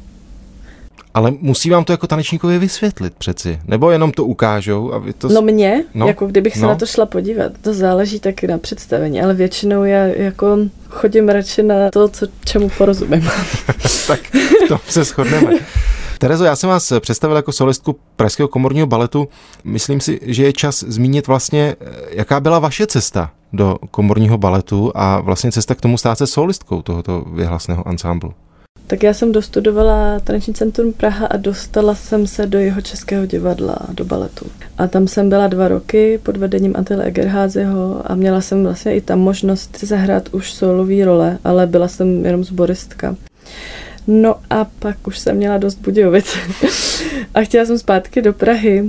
Ale 1.18 1.32
musí 1.40 1.70
vám 1.70 1.84
to 1.84 1.92
jako 1.92 2.06
tanečníkovi 2.06 2.58
vysvětlit 2.58 3.14
přeci, 3.18 3.60
nebo 3.66 3.90
jenom 3.90 4.12
to 4.12 4.24
ukážou 4.24 4.92
a 4.92 4.98
vy 4.98 5.12
to... 5.12 5.28
No 5.28 5.42
mě, 5.42 5.84
no, 5.94 6.06
jako 6.06 6.26
kdybych 6.26 6.54
se 6.54 6.62
no. 6.62 6.68
na 6.68 6.74
to 6.74 6.86
šla 6.86 7.06
podívat, 7.06 7.52
to 7.60 7.74
záleží 7.74 8.20
taky 8.20 8.46
na 8.46 8.58
představení, 8.58 9.22
ale 9.22 9.34
většinou 9.34 9.84
já 9.84 10.04
jako 10.04 10.58
chodím 10.88 11.28
radši 11.28 11.62
na 11.62 11.90
to, 11.90 12.08
co, 12.08 12.26
čemu 12.44 12.68
porozumím. 12.78 13.30
tak 14.06 14.20
v 14.64 14.68
tom 14.68 14.78
se 14.88 15.04
shodneme. 15.04 15.52
Terezo, 16.18 16.44
já 16.44 16.56
jsem 16.56 16.70
vás 16.70 16.92
představil 17.00 17.36
jako 17.36 17.52
solistku 17.52 17.98
Pražského 18.16 18.48
komorního 18.48 18.86
baletu. 18.86 19.28
Myslím 19.64 20.00
si, 20.00 20.20
že 20.22 20.44
je 20.44 20.52
čas 20.52 20.84
zmínit 20.88 21.26
vlastně, 21.26 21.76
jaká 22.10 22.40
byla 22.40 22.58
vaše 22.58 22.86
cesta 22.86 23.30
do 23.52 23.76
komorního 23.90 24.38
baletu 24.38 24.92
a 24.94 25.20
vlastně 25.20 25.52
cesta 25.52 25.74
k 25.74 25.80
tomu 25.80 25.98
stát 25.98 26.18
se 26.18 26.26
solistkou 26.26 26.82
tohoto 26.82 27.24
vyhlasného 27.32 27.88
ansámblu. 27.88 28.34
Tak 28.88 29.02
já 29.02 29.14
jsem 29.14 29.32
dostudovala 29.32 30.20
Taneční 30.20 30.54
centrum 30.54 30.92
Praha 30.92 31.26
a 31.26 31.36
dostala 31.36 31.94
jsem 31.94 32.26
se 32.26 32.46
do 32.46 32.58
jeho 32.58 32.80
českého 32.80 33.26
divadla, 33.26 33.78
do 33.92 34.04
baletu. 34.04 34.46
A 34.78 34.86
tam 34.86 35.08
jsem 35.08 35.28
byla 35.28 35.46
dva 35.46 35.68
roky 35.68 36.20
pod 36.22 36.36
vedením 36.36 36.76
Antile 36.76 37.04
Egerházeho 37.04 38.02
a 38.04 38.14
měla 38.14 38.40
jsem 38.40 38.64
vlastně 38.64 38.94
i 38.94 39.00
tam 39.00 39.18
možnost 39.18 39.78
zahrát 39.80 40.28
už 40.32 40.52
solový 40.52 41.04
role, 41.04 41.38
ale 41.44 41.66
byla 41.66 41.88
jsem 41.88 42.26
jenom 42.26 42.44
zboristka. 42.44 43.16
No 44.06 44.36
a 44.50 44.66
pak 44.78 45.06
už 45.06 45.18
jsem 45.18 45.36
měla 45.36 45.58
dost 45.58 45.74
Budějovic 45.74 46.36
a 47.34 47.40
chtěla 47.40 47.66
jsem 47.66 47.78
zpátky 47.78 48.22
do 48.22 48.32
Prahy, 48.32 48.84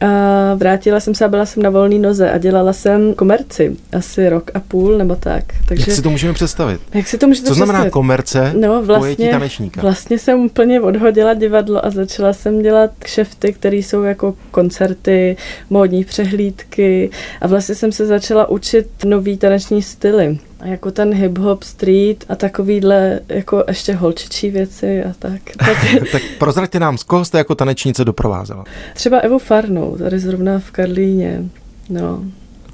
a 0.00 0.54
vrátila 0.54 1.00
jsem 1.00 1.14
se 1.14 1.24
a 1.24 1.28
byla 1.28 1.46
jsem 1.46 1.62
na 1.62 1.70
volné 1.70 1.98
noze 1.98 2.30
a 2.30 2.38
dělala 2.38 2.72
jsem 2.72 3.14
komerci 3.14 3.76
asi 3.92 4.28
rok 4.28 4.50
a 4.54 4.60
půl 4.60 4.98
nebo 4.98 5.16
tak. 5.16 5.44
Takže, 5.68 5.84
jak 5.88 5.96
si 5.96 6.02
to 6.02 6.10
můžeme 6.10 6.34
představit? 6.34 6.80
Jak 6.94 7.08
si 7.08 7.18
to 7.18 7.26
můžete 7.26 7.48
Co 7.48 7.54
znamená 7.54 7.78
představit? 7.78 7.92
komerce 7.92 8.52
no, 8.60 8.82
vlastně, 8.82 9.30
tanečníka? 9.30 9.80
Vlastně 9.80 10.18
jsem 10.18 10.40
úplně 10.40 10.80
odhodila 10.80 11.34
divadlo 11.34 11.86
a 11.86 11.90
začala 11.90 12.32
jsem 12.32 12.62
dělat 12.62 12.90
kšefty, 12.98 13.52
které 13.52 13.76
jsou 13.76 14.02
jako 14.02 14.34
koncerty, 14.50 15.36
módní 15.70 16.04
přehlídky 16.04 17.10
a 17.40 17.46
vlastně 17.46 17.74
jsem 17.74 17.92
se 17.92 18.06
začala 18.06 18.48
učit 18.48 18.88
nový 19.04 19.36
taneční 19.36 19.82
styly 19.82 20.38
jako 20.64 20.90
ten 20.90 21.14
hip-hop 21.14 21.58
street 21.62 22.24
a 22.28 22.34
takovýhle 22.36 23.20
jako 23.28 23.64
ještě 23.68 23.94
holčičí 23.94 24.50
věci 24.50 25.04
a 25.04 25.12
tak. 25.18 25.40
Tak, 25.58 25.76
tak 26.12 26.22
prozraďte 26.38 26.80
nám, 26.80 26.98
z 26.98 27.02
koho 27.02 27.24
jste 27.24 27.38
jako 27.38 27.54
tanečnice 27.54 28.04
doprovázela? 28.04 28.64
Třeba 28.94 29.18
Evu 29.18 29.38
Farnou, 29.38 29.96
tady 29.96 30.18
zrovna 30.18 30.58
v 30.58 30.70
Karlíně. 30.70 31.44
No. 31.88 32.24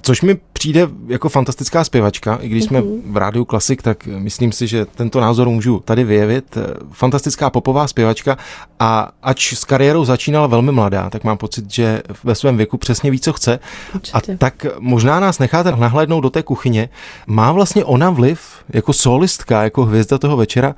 Což 0.02 0.22
mi 0.22 0.38
přijde 0.52 0.88
jako 1.06 1.28
fantastická 1.28 1.84
zpěvačka, 1.84 2.36
i 2.36 2.48
když 2.48 2.64
jsme 2.64 2.80
mm-hmm. 2.80 3.00
v 3.04 3.16
rádiu 3.16 3.44
Klasik, 3.44 3.82
tak 3.82 4.06
myslím 4.06 4.52
si, 4.52 4.66
že 4.66 4.84
tento 4.84 5.20
názor 5.20 5.48
můžu 5.48 5.80
tady 5.84 6.04
vyjevit. 6.04 6.58
Fantastická 6.92 7.50
popová 7.50 7.88
zpěvačka 7.88 8.38
a 8.78 9.12
ač 9.22 9.52
s 9.52 9.64
kariérou 9.64 10.04
začínala 10.04 10.46
velmi 10.46 10.72
mladá, 10.72 11.10
tak 11.10 11.24
mám 11.24 11.38
pocit, 11.38 11.70
že 11.70 12.02
ve 12.24 12.34
svém 12.34 12.56
věku 12.56 12.76
přesně 12.76 13.10
ví, 13.10 13.20
co 13.20 13.32
chce. 13.32 13.58
Určitě. 13.94 14.32
A 14.32 14.36
tak 14.38 14.66
možná 14.78 15.20
nás 15.20 15.38
necháte 15.38 15.72
nahlédnout 15.76 16.20
do 16.20 16.30
té 16.30 16.42
kuchyně. 16.42 16.88
Má 17.26 17.52
vlastně 17.52 17.84
ona 17.84 18.10
vliv 18.10 18.40
jako 18.68 18.92
solistka, 18.92 19.62
jako 19.62 19.84
hvězda 19.84 20.18
toho 20.18 20.36
večera 20.36 20.74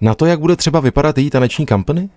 na 0.00 0.14
to, 0.14 0.26
jak 0.26 0.40
bude 0.40 0.56
třeba 0.56 0.80
vypadat 0.80 1.18
její 1.18 1.30
taneční 1.30 1.66
kampany? 1.66 2.08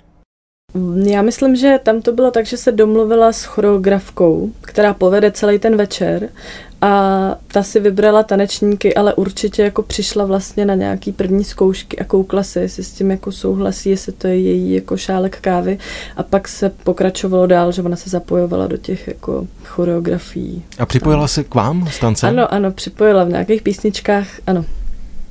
Já 1.03 1.21
myslím, 1.21 1.55
že 1.55 1.79
tam 1.83 2.01
to 2.01 2.11
bylo 2.11 2.31
tak, 2.31 2.45
že 2.45 2.57
se 2.57 2.71
domluvila 2.71 3.31
s 3.31 3.43
choreografkou, 3.43 4.51
která 4.61 4.93
povede 4.93 5.31
celý 5.31 5.59
ten 5.59 5.77
večer 5.77 6.29
a 6.81 7.35
ta 7.47 7.63
si 7.63 7.79
vybrala 7.79 8.23
tanečníky, 8.23 8.95
ale 8.95 9.13
určitě 9.13 9.63
jako 9.63 9.83
přišla 9.83 10.25
vlastně 10.25 10.65
na 10.65 10.75
nějaký 10.75 11.11
první 11.11 11.43
zkoušky 11.43 11.99
a 11.99 12.03
koukla 12.03 12.43
se, 12.43 12.61
jestli 12.61 12.83
s 12.83 12.91
tím 12.91 13.11
jako 13.11 13.31
souhlasí, 13.31 13.89
jestli 13.89 14.11
to 14.11 14.27
je 14.27 14.39
její 14.39 14.73
jako 14.73 14.97
šálek 14.97 15.37
kávy 15.41 15.77
a 16.17 16.23
pak 16.23 16.47
se 16.47 16.69
pokračovalo 16.69 17.47
dál, 17.47 17.71
že 17.71 17.81
ona 17.81 17.95
se 17.95 18.09
zapojovala 18.09 18.67
do 18.67 18.77
těch 18.77 19.07
jako 19.07 19.47
choreografií. 19.65 20.63
A 20.79 20.85
připojila 20.85 21.27
se 21.27 21.43
k 21.43 21.55
vám 21.55 21.87
s 21.87 21.99
tancem? 21.99 22.29
Ano, 22.29 22.53
ano, 22.53 22.71
připojila 22.71 23.23
v 23.23 23.29
nějakých 23.29 23.61
písničkách, 23.61 24.27
ano. 24.47 24.65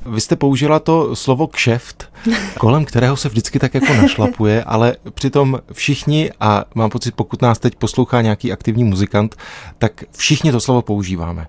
Vy 0.05 0.21
jste 0.21 0.35
použila 0.35 0.79
to 0.79 1.15
slovo 1.15 1.47
kšeft, 1.47 2.09
kolem 2.59 2.85
kterého 2.85 3.17
se 3.17 3.29
vždycky 3.29 3.59
tak 3.59 3.73
jako 3.73 3.93
našlapuje, 3.93 4.63
ale 4.63 4.95
přitom 5.13 5.59
všichni, 5.73 6.31
a 6.39 6.65
mám 6.75 6.89
pocit, 6.89 7.15
pokud 7.15 7.41
nás 7.41 7.59
teď 7.59 7.75
poslouchá 7.75 8.21
nějaký 8.21 8.51
aktivní 8.51 8.83
muzikant, 8.83 9.35
tak 9.77 10.03
všichni 10.17 10.51
to 10.51 10.59
slovo 10.59 10.81
používáme. 10.81 11.47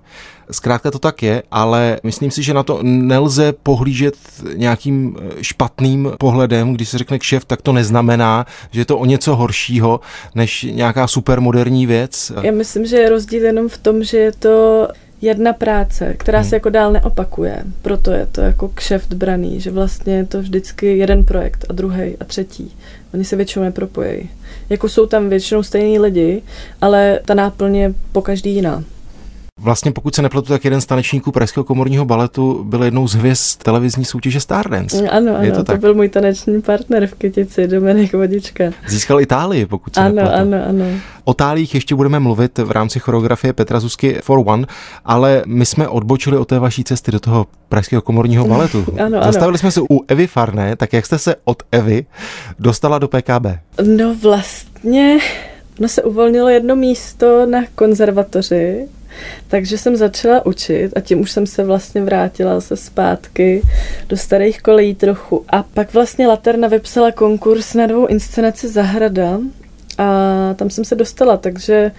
Zkrátka 0.50 0.90
to 0.90 0.98
tak 0.98 1.22
je, 1.22 1.42
ale 1.50 1.98
myslím 2.02 2.30
si, 2.30 2.42
že 2.42 2.54
na 2.54 2.62
to 2.62 2.78
nelze 2.82 3.52
pohlížet 3.52 4.14
nějakým 4.54 5.16
špatným 5.40 6.12
pohledem. 6.18 6.74
Když 6.74 6.88
se 6.88 6.98
řekne 6.98 7.18
kšeft, 7.18 7.48
tak 7.48 7.62
to 7.62 7.72
neznamená, 7.72 8.46
že 8.70 8.80
je 8.80 8.84
to 8.84 8.98
o 8.98 9.04
něco 9.04 9.36
horšího 9.36 10.00
než 10.34 10.66
nějaká 10.70 11.06
supermoderní 11.06 11.86
věc. 11.86 12.32
Já 12.42 12.52
myslím, 12.52 12.86
že 12.86 12.96
je 12.96 13.08
rozdíl 13.08 13.44
jenom 13.44 13.68
v 13.68 13.78
tom, 13.78 14.04
že 14.04 14.16
je 14.16 14.32
to 14.32 14.88
jedna 15.22 15.52
práce, 15.52 16.14
která 16.18 16.38
hmm. 16.38 16.48
se 16.48 16.56
jako 16.56 16.70
dál 16.70 16.92
neopakuje. 16.92 17.64
Proto 17.82 18.10
je 18.10 18.26
to 18.26 18.40
jako 18.40 18.68
kšeft 18.68 19.12
braný, 19.12 19.60
že 19.60 19.70
vlastně 19.70 20.14
je 20.16 20.26
to 20.26 20.40
vždycky 20.40 20.98
jeden 20.98 21.24
projekt 21.24 21.64
a 21.68 21.72
druhý 21.72 22.16
a 22.20 22.24
třetí. 22.24 22.76
Oni 23.14 23.24
se 23.24 23.36
většinou 23.36 23.64
nepropojejí. 23.64 24.30
Jako 24.70 24.88
jsou 24.88 25.06
tam 25.06 25.28
většinou 25.28 25.62
stejní 25.62 25.98
lidi, 25.98 26.42
ale 26.80 27.20
ta 27.24 27.34
náplň 27.34 27.76
je 27.76 27.94
po 28.12 28.22
každý 28.22 28.54
jiná. 28.54 28.84
Vlastně 29.60 29.92
pokud 29.92 30.14
se 30.14 30.22
nepletu, 30.22 30.48
tak 30.48 30.64
jeden 30.64 30.80
z 30.80 30.86
tanečníků 30.86 31.32
Pražského 31.32 31.64
komorního 31.64 32.04
baletu 32.04 32.64
byl 32.64 32.84
jednou 32.84 33.08
z 33.08 33.14
hvězd 33.14 33.62
televizní 33.62 34.04
soutěže 34.04 34.40
Stardance. 34.40 35.08
Ano, 35.08 35.36
ano, 35.36 35.44
je 35.44 35.50
to, 35.50 35.56
to 35.56 35.64
tak? 35.64 35.80
byl 35.80 35.94
můj 35.94 36.08
taneční 36.08 36.62
partner 36.62 37.06
v 37.06 37.14
Kytici, 37.14 37.68
Dominik 37.68 38.12
Vodička. 38.12 38.64
Získal 38.88 39.20
Itálii, 39.20 39.66
pokud 39.66 39.94
se 39.94 40.00
ano, 40.00 40.14
nepletu. 40.14 40.36
Ano, 40.36 40.56
ano, 40.68 40.84
O 41.24 41.34
tálích 41.34 41.74
ještě 41.74 41.94
budeme 41.94 42.20
mluvit 42.20 42.58
v 42.58 42.70
rámci 42.70 42.98
choreografie 42.98 43.52
Petra 43.52 43.80
Zuzky 43.80 44.18
for 44.22 44.42
One, 44.46 44.66
ale 45.04 45.42
my 45.46 45.66
jsme 45.66 45.88
odbočili 45.88 46.38
od 46.38 46.48
té 46.48 46.58
vaší 46.58 46.84
cesty 46.84 47.12
do 47.12 47.20
toho 47.20 47.46
Pražského 47.68 48.02
komorního 48.02 48.44
baletu. 48.48 48.84
ano, 49.04 49.18
Zastavili 49.22 49.48
ano. 49.54 49.58
jsme 49.58 49.70
se 49.70 49.80
u 49.90 50.04
Evy 50.08 50.26
Farné, 50.26 50.76
tak 50.76 50.92
jak 50.92 51.06
jste 51.06 51.18
se 51.18 51.34
od 51.44 51.62
Evy 51.72 52.06
dostala 52.58 52.98
do 52.98 53.08
PKB? 53.08 53.46
No 53.96 54.14
vlastně 54.14 55.18
No 55.80 55.88
se 55.88 56.02
uvolnilo 56.02 56.48
jedno 56.48 56.76
místo 56.76 57.46
na 57.46 57.64
konzervatoři 57.74 58.88
takže 59.48 59.78
jsem 59.78 59.96
začala 59.96 60.46
učit 60.46 60.92
a 60.96 61.00
tím 61.00 61.20
už 61.20 61.30
jsem 61.30 61.46
se 61.46 61.64
vlastně 61.64 62.02
vrátila 62.02 62.60
se 62.60 62.76
zpátky 62.76 63.62
do 64.08 64.16
starých 64.16 64.62
kolejí 64.62 64.94
trochu. 64.94 65.44
A 65.48 65.62
pak 65.62 65.94
vlastně 65.94 66.26
Laterna 66.26 66.68
vypsala 66.68 67.12
konkurs 67.12 67.74
na 67.74 67.86
novou 67.86 68.06
inscenaci 68.06 68.68
Zahrada 68.68 69.38
a 69.98 70.54
tam 70.54 70.70
jsem 70.70 70.84
se 70.84 70.94
dostala, 70.94 71.36
takže 71.36 71.92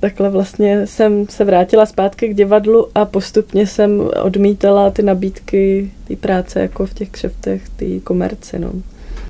takhle 0.00 0.30
vlastně 0.30 0.86
jsem 0.86 1.28
se 1.28 1.44
vrátila 1.44 1.86
zpátky 1.86 2.28
k 2.28 2.34
divadlu 2.34 2.88
a 2.94 3.04
postupně 3.04 3.66
jsem 3.66 4.10
odmítala 4.22 4.90
ty 4.90 5.02
nabídky 5.02 5.90
té 6.08 6.16
práce 6.16 6.60
jako 6.60 6.86
v 6.86 6.94
těch 6.94 7.10
kšeftech, 7.10 7.68
té 7.68 8.00
komerci. 8.00 8.58
No. 8.58 8.72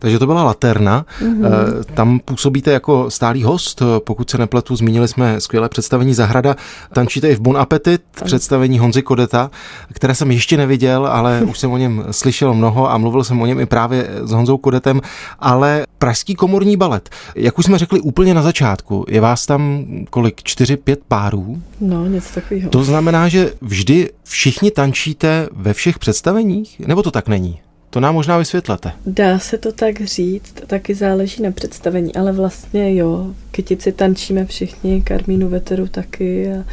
Takže 0.04 0.18
to 0.18 0.26
byla 0.26 0.44
Laterna. 0.44 1.06
Mm-hmm. 1.22 1.48
Tam 1.94 2.20
působíte 2.24 2.72
jako 2.72 3.10
stálý 3.10 3.42
host, 3.42 3.82
pokud 3.98 4.30
se 4.30 4.38
nepletu, 4.38 4.76
zmínili 4.76 5.08
jsme 5.08 5.40
skvělé 5.40 5.68
představení 5.68 6.14
Zahrada. 6.14 6.56
Tančíte 6.92 7.30
i 7.30 7.34
v 7.34 7.40
Bon 7.40 7.56
Appetit, 7.56 8.02
představení 8.24 8.78
Honzy 8.78 9.02
Kodeta, 9.02 9.50
které 9.92 10.14
jsem 10.14 10.30
ještě 10.30 10.56
neviděl, 10.56 11.06
ale 11.06 11.42
už 11.50 11.58
jsem 11.58 11.72
o 11.72 11.76
něm 11.76 12.04
slyšel 12.10 12.54
mnoho 12.54 12.90
a 12.90 12.98
mluvil 12.98 13.24
jsem 13.24 13.42
o 13.42 13.46
něm 13.46 13.60
i 13.60 13.66
právě 13.66 14.08
s 14.22 14.30
Honzou 14.30 14.58
Kodetem, 14.58 15.00
ale 15.38 15.84
Pražský 15.98 16.34
komorní 16.34 16.76
balet, 16.76 17.10
jak 17.36 17.58
už 17.58 17.64
jsme 17.64 17.78
řekli 17.78 18.00
úplně 18.00 18.34
na 18.34 18.42
začátku, 18.42 19.04
je 19.08 19.20
vás 19.20 19.46
tam 19.46 19.84
kolik? 20.10 20.42
Čtyři, 20.42 20.76
pět 20.76 21.00
párů? 21.08 21.62
No, 21.80 22.06
něco 22.06 22.34
takového. 22.34 22.70
To 22.70 22.84
znamená, 22.84 23.28
že 23.28 23.52
vždy 23.62 24.10
všichni 24.24 24.70
tančíte 24.70 25.48
ve 25.52 25.72
všech 25.72 25.98
představeních? 25.98 26.80
Nebo 26.86 27.02
to 27.02 27.10
tak 27.10 27.28
není? 27.28 27.60
To 27.94 28.00
nám 28.00 28.14
možná 28.14 28.38
vysvětlete. 28.38 28.92
Dá 29.06 29.38
se 29.38 29.58
to 29.58 29.72
tak 29.72 30.00
říct, 30.00 30.54
taky 30.66 30.94
záleží 30.94 31.42
na 31.42 31.50
představení, 31.50 32.14
ale 32.14 32.32
vlastně 32.32 32.94
jo, 32.94 33.26
kytici 33.50 33.92
tančíme 33.92 34.46
všichni, 34.46 35.02
Karmínu 35.02 35.48
Veteru 35.48 35.88
taky 35.88 36.52
a, 36.52 36.64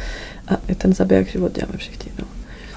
a 0.54 0.58
i 0.68 0.74
ten 0.74 0.92
zabiják 0.92 1.28
život 1.28 1.52
děláme 1.52 1.76
všichni. 1.76 2.12
No. 2.18 2.24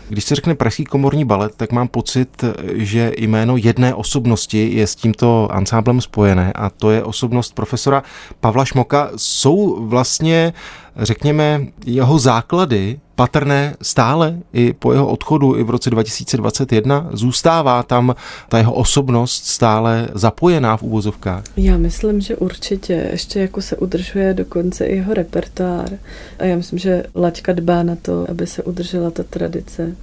Když 0.10 0.23
se 0.23 0.36
řekne 0.36 0.55
Pražský 0.55 0.84
komorní 0.84 1.25
balet, 1.25 1.53
tak 1.58 1.71
mám 1.71 1.88
pocit, 1.88 2.43
že 2.73 3.12
jméno 3.17 3.58
jedné 3.58 3.93
osobnosti 3.93 4.69
je 4.73 4.88
s 4.88 4.95
tímto 4.95 5.47
ansáblem 5.51 6.01
spojené 6.01 6.53
a 6.53 6.69
to 6.69 6.91
je 6.91 7.03
osobnost 7.03 7.55
profesora 7.55 8.03
Pavla 8.39 8.65
Šmoka. 8.65 9.12
Jsou 9.15 9.86
vlastně, 9.88 10.53
řekněme, 10.97 11.65
jeho 11.86 12.19
základy 12.19 12.99
patrné 13.15 13.75
stále 13.82 14.38
i 14.54 14.73
po 14.73 14.93
jeho 14.93 15.08
odchodu 15.08 15.56
i 15.56 15.63
v 15.63 15.69
roce 15.69 15.89
2021? 15.89 17.10
Zůstává 17.12 17.84
tam 17.84 18.15
ta 18.49 18.58
jeho 18.58 18.73
osobnost 18.73 19.45
stále 19.45 20.08
zapojená 20.13 20.78
v 20.78 20.84
úvozovkách? 20.84 21.43
Já 21.58 21.78
myslím, 21.78 22.21
že 22.21 22.36
určitě. 22.36 23.08
Ještě 23.12 23.39
jako 23.39 23.62
se 23.62 23.78
udržuje 23.78 24.34
dokonce 24.34 24.86
i 24.86 24.95
jeho 24.95 25.13
repertoár. 25.13 25.89
A 26.39 26.45
já 26.45 26.56
myslím, 26.56 26.80
že 26.80 27.04
Laťka 27.15 27.54
dbá 27.54 27.84
na 27.84 27.95
to, 27.95 28.25
aby 28.30 28.47
se 28.47 28.63
udržela 28.63 29.12
ta 29.12 29.23
tradice. 29.23 29.95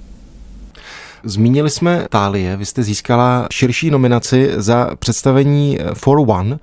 Zmínili 1.25 1.69
jsme 1.69 2.05
Tálie, 2.09 2.57
vy 2.57 2.65
jste 2.65 2.83
získala 2.83 3.47
širší 3.51 3.89
nominaci 3.91 4.51
za 4.55 4.89
představení 4.99 5.79
For 5.93 6.19
One 6.19 6.59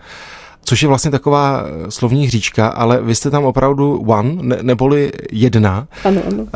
což 0.70 0.82
je 0.82 0.88
vlastně 0.88 1.10
taková 1.10 1.64
eh, 1.64 1.90
slovní 1.90 2.26
hříčka, 2.26 2.68
ale 2.68 3.02
vy 3.02 3.14
jste 3.14 3.30
tam 3.30 3.44
opravdu 3.44 4.04
one, 4.06 4.34
ne, 4.42 4.58
neboli 4.62 5.12
jedna. 5.32 5.88
Ano, 6.04 6.20
ano. 6.26 6.42
Uh, 6.42 6.48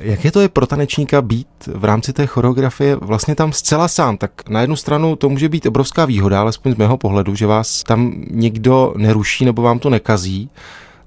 jak 0.00 0.24
je 0.24 0.32
to 0.32 0.40
je 0.40 0.48
pro 0.48 0.66
tanečníka 0.66 1.22
být 1.22 1.46
v 1.66 1.84
rámci 1.84 2.12
té 2.12 2.26
choreografie 2.26 2.96
vlastně 2.96 3.34
tam 3.34 3.52
zcela 3.52 3.88
sám? 3.88 4.16
Tak 4.16 4.48
na 4.48 4.60
jednu 4.60 4.76
stranu 4.76 5.16
to 5.16 5.28
může 5.28 5.48
být 5.48 5.66
obrovská 5.66 6.04
výhoda, 6.04 6.40
alespoň 6.40 6.74
z 6.74 6.76
mého 6.76 6.96
pohledu, 6.96 7.34
že 7.34 7.46
vás 7.46 7.82
tam 7.82 8.12
nikdo 8.30 8.94
neruší 8.96 9.44
nebo 9.44 9.62
vám 9.62 9.78
to 9.78 9.90
nekazí. 9.90 10.50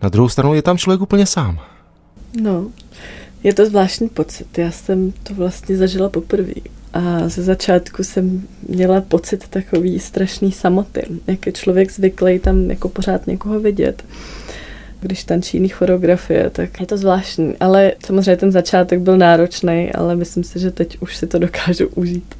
Na 0.01 0.09
druhou 0.09 0.29
stranu 0.29 0.53
je 0.53 0.61
tam 0.61 0.77
člověk 0.77 1.01
úplně 1.01 1.25
sám. 1.25 1.59
No, 2.41 2.65
je 3.43 3.53
to 3.53 3.65
zvláštní 3.65 4.09
pocit. 4.09 4.57
Já 4.57 4.71
jsem 4.71 5.11
to 5.23 5.33
vlastně 5.33 5.77
zažila 5.77 6.09
poprvé. 6.09 6.53
A 6.93 7.29
ze 7.29 7.43
začátku 7.43 8.03
jsem 8.03 8.47
měla 8.67 9.01
pocit 9.01 9.47
takový 9.47 9.99
strašný 9.99 10.51
samoty, 10.51 11.01
jak 11.27 11.45
je 11.45 11.51
člověk 11.51 11.91
zvyklý 11.91 12.39
tam 12.39 12.69
jako 12.69 12.89
pořád 12.89 13.27
někoho 13.27 13.59
vidět. 13.59 14.05
Když 15.01 15.23
tančí 15.23 15.57
jiný 15.57 15.69
choreografie, 15.69 16.49
tak 16.49 16.79
je 16.79 16.85
to 16.85 16.97
zvláštní. 16.97 17.55
Ale 17.59 17.91
samozřejmě 18.05 18.37
ten 18.37 18.51
začátek 18.51 18.99
byl 18.99 19.17
náročný, 19.17 19.91
ale 19.93 20.15
myslím 20.15 20.43
si, 20.43 20.59
že 20.59 20.71
teď 20.71 20.97
už 20.99 21.17
si 21.17 21.27
to 21.27 21.39
dokážu 21.39 21.87
užít. 21.95 22.35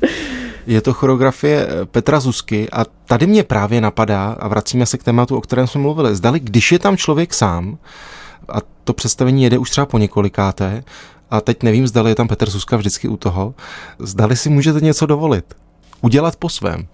Je 0.67 0.81
to 0.81 0.93
choreografie 0.93 1.67
Petra 1.91 2.19
Zuzky 2.19 2.67
a 2.71 2.85
tady 3.05 3.27
mě 3.27 3.43
právě 3.43 3.81
napadá, 3.81 4.31
a 4.39 4.47
vracíme 4.47 4.85
se 4.85 4.97
k 4.97 5.03
tématu, 5.03 5.37
o 5.37 5.41
kterém 5.41 5.67
jsme 5.67 5.81
mluvili, 5.81 6.15
zdali, 6.15 6.39
když 6.39 6.71
je 6.71 6.79
tam 6.79 6.97
člověk 6.97 7.33
sám, 7.33 7.77
a 8.49 8.57
to 8.83 8.93
představení 8.93 9.43
jede 9.43 9.57
už 9.57 9.69
třeba 9.69 9.85
po 9.85 9.97
několikáté, 9.97 10.83
a 11.33 11.41
teď 11.41 11.63
nevím, 11.63 11.87
zdali 11.87 12.11
je 12.11 12.15
tam 12.15 12.27
Petr 12.27 12.49
Zuzka 12.49 12.77
vždycky 12.77 13.07
u 13.07 13.17
toho, 13.17 13.53
zdali 13.99 14.35
si 14.35 14.49
můžete 14.49 14.81
něco 14.81 15.05
dovolit. 15.05 15.45
Udělat 16.01 16.35
po 16.35 16.49
svém. 16.49 16.87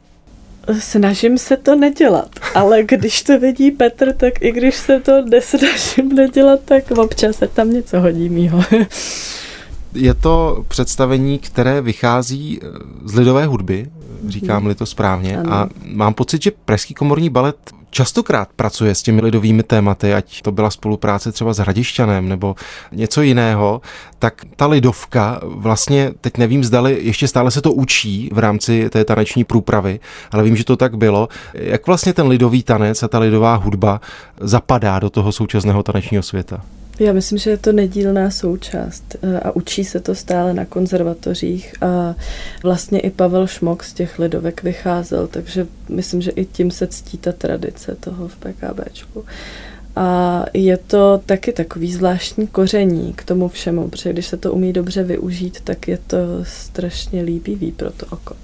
Snažím 0.79 1.37
se 1.37 1.57
to 1.57 1.75
nedělat, 1.75 2.29
ale 2.55 2.83
když 2.83 3.23
to 3.23 3.39
vidí 3.39 3.71
Petr, 3.71 4.13
tak 4.13 4.41
i 4.41 4.51
když 4.51 4.75
se 4.75 4.99
to 4.99 5.25
nesnažím 5.25 6.09
nedělat, 6.15 6.59
tak 6.65 6.91
občas 6.91 7.35
se 7.35 7.47
tam 7.47 7.71
něco 7.71 7.99
hodí 7.99 8.29
mýho. 8.29 8.63
Je 9.93 10.13
to 10.13 10.65
představení, 10.67 11.39
které 11.39 11.81
vychází 11.81 12.59
z 13.05 13.15
lidové 13.15 13.45
hudby, 13.45 13.89
říkám-li 14.27 14.75
to 14.75 14.85
správně, 14.85 15.37
ano. 15.37 15.53
a 15.53 15.69
mám 15.85 16.13
pocit, 16.13 16.43
že 16.43 16.51
Pražský 16.65 16.93
komorní 16.93 17.29
balet 17.29 17.57
častokrát 17.89 18.49
pracuje 18.55 18.95
s 18.95 19.03
těmi 19.03 19.21
lidovými 19.21 19.63
tématy, 19.63 20.13
ať 20.13 20.41
to 20.41 20.51
byla 20.51 20.69
spolupráce 20.69 21.31
třeba 21.31 21.53
s 21.53 21.57
Hradišťanem 21.57 22.29
nebo 22.29 22.55
něco 22.91 23.21
jiného, 23.21 23.81
tak 24.19 24.41
ta 24.55 24.67
lidovka 24.67 25.39
vlastně, 25.43 26.11
teď 26.21 26.37
nevím, 26.37 26.63
zdali 26.63 26.97
ještě 27.01 27.27
stále 27.27 27.51
se 27.51 27.61
to 27.61 27.73
učí 27.73 28.29
v 28.33 28.39
rámci 28.39 28.89
té 28.89 29.05
taneční 29.05 29.43
průpravy, 29.43 29.99
ale 30.31 30.43
vím, 30.43 30.55
že 30.55 30.63
to 30.63 30.75
tak 30.75 30.97
bylo. 30.97 31.27
Jak 31.53 31.87
vlastně 31.87 32.13
ten 32.13 32.27
lidový 32.27 32.63
tanec 32.63 33.03
a 33.03 33.07
ta 33.07 33.19
lidová 33.19 33.55
hudba 33.55 34.01
zapadá 34.39 34.99
do 34.99 35.09
toho 35.09 35.31
současného 35.31 35.83
tanečního 35.83 36.23
světa? 36.23 36.61
Já 36.99 37.13
myslím, 37.13 37.37
že 37.37 37.49
je 37.49 37.57
to 37.57 37.71
nedílná 37.71 38.31
součást 38.31 39.15
eh, 39.21 39.39
a 39.39 39.51
učí 39.55 39.83
se 39.83 39.99
to 39.99 40.15
stále 40.15 40.53
na 40.53 40.65
konzervatořích 40.65 41.83
a 41.83 42.15
vlastně 42.63 42.99
i 42.99 43.09
Pavel 43.09 43.47
Šmok 43.47 43.83
z 43.83 43.93
těch 43.93 44.19
lidovek 44.19 44.63
vycházel, 44.63 45.27
takže 45.27 45.67
myslím, 45.89 46.21
že 46.21 46.31
i 46.31 46.45
tím 46.45 46.71
se 46.71 46.87
ctí 46.87 47.17
ta 47.17 47.31
tradice 47.31 47.95
toho 47.99 48.27
v 48.27 48.37
PKBčku. 48.37 49.25
A 49.95 50.45
je 50.53 50.77
to 50.77 51.21
taky 51.25 51.53
takový 51.53 51.93
zvláštní 51.93 52.47
koření 52.47 53.13
k 53.13 53.23
tomu 53.23 53.47
všemu, 53.47 53.89
protože 53.89 54.13
když 54.13 54.27
se 54.27 54.37
to 54.37 54.53
umí 54.53 54.73
dobře 54.73 55.03
využít, 55.03 55.57
tak 55.63 55.87
je 55.87 55.97
to 56.07 56.17
strašně 56.43 57.21
líbivý 57.21 57.71
pro 57.71 57.91
to 57.91 58.05
oko. 58.05 58.35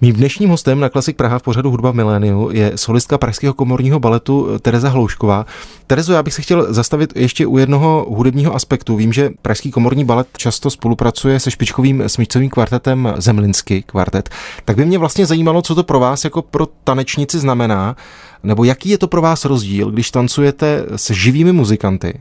Mým 0.00 0.14
dnešním 0.14 0.50
hostem 0.50 0.80
na 0.80 0.88
Klasik 0.88 1.16
Praha 1.16 1.38
v 1.38 1.42
pořadu 1.42 1.70
Hudba 1.70 1.90
v 1.90 1.94
miléniu 1.94 2.50
je 2.52 2.72
solistka 2.74 3.18
Pražského 3.18 3.54
komorního 3.54 4.00
baletu 4.00 4.48
Tereza 4.62 4.88
Hloušková. 4.88 5.46
Terezo, 5.86 6.12
já 6.12 6.22
bych 6.22 6.34
se 6.34 6.42
chtěl 6.42 6.74
zastavit 6.74 7.12
ještě 7.16 7.46
u 7.46 7.58
jednoho 7.58 8.06
hudebního 8.08 8.54
aspektu. 8.54 8.96
Vím, 8.96 9.12
že 9.12 9.30
Pražský 9.42 9.70
komorní 9.70 10.04
balet 10.04 10.28
často 10.36 10.70
spolupracuje 10.70 11.40
se 11.40 11.50
špičkovým 11.50 12.02
smyčcovým 12.06 12.50
kvartetem 12.50 13.14
Zemlinsky 13.16 13.82
kvartet. 13.82 14.30
Tak 14.64 14.76
by 14.76 14.84
mě 14.84 14.98
vlastně 14.98 15.26
zajímalo, 15.26 15.62
co 15.62 15.74
to 15.74 15.84
pro 15.84 16.00
vás 16.00 16.24
jako 16.24 16.42
pro 16.42 16.66
tanečnici 16.84 17.38
znamená, 17.38 17.96
nebo 18.42 18.64
jaký 18.64 18.88
je 18.88 18.98
to 18.98 19.08
pro 19.08 19.22
vás 19.22 19.44
rozdíl, 19.44 19.90
když 19.90 20.10
tancujete 20.10 20.84
se 20.96 21.14
živými 21.14 21.52
muzikanty 21.52 22.20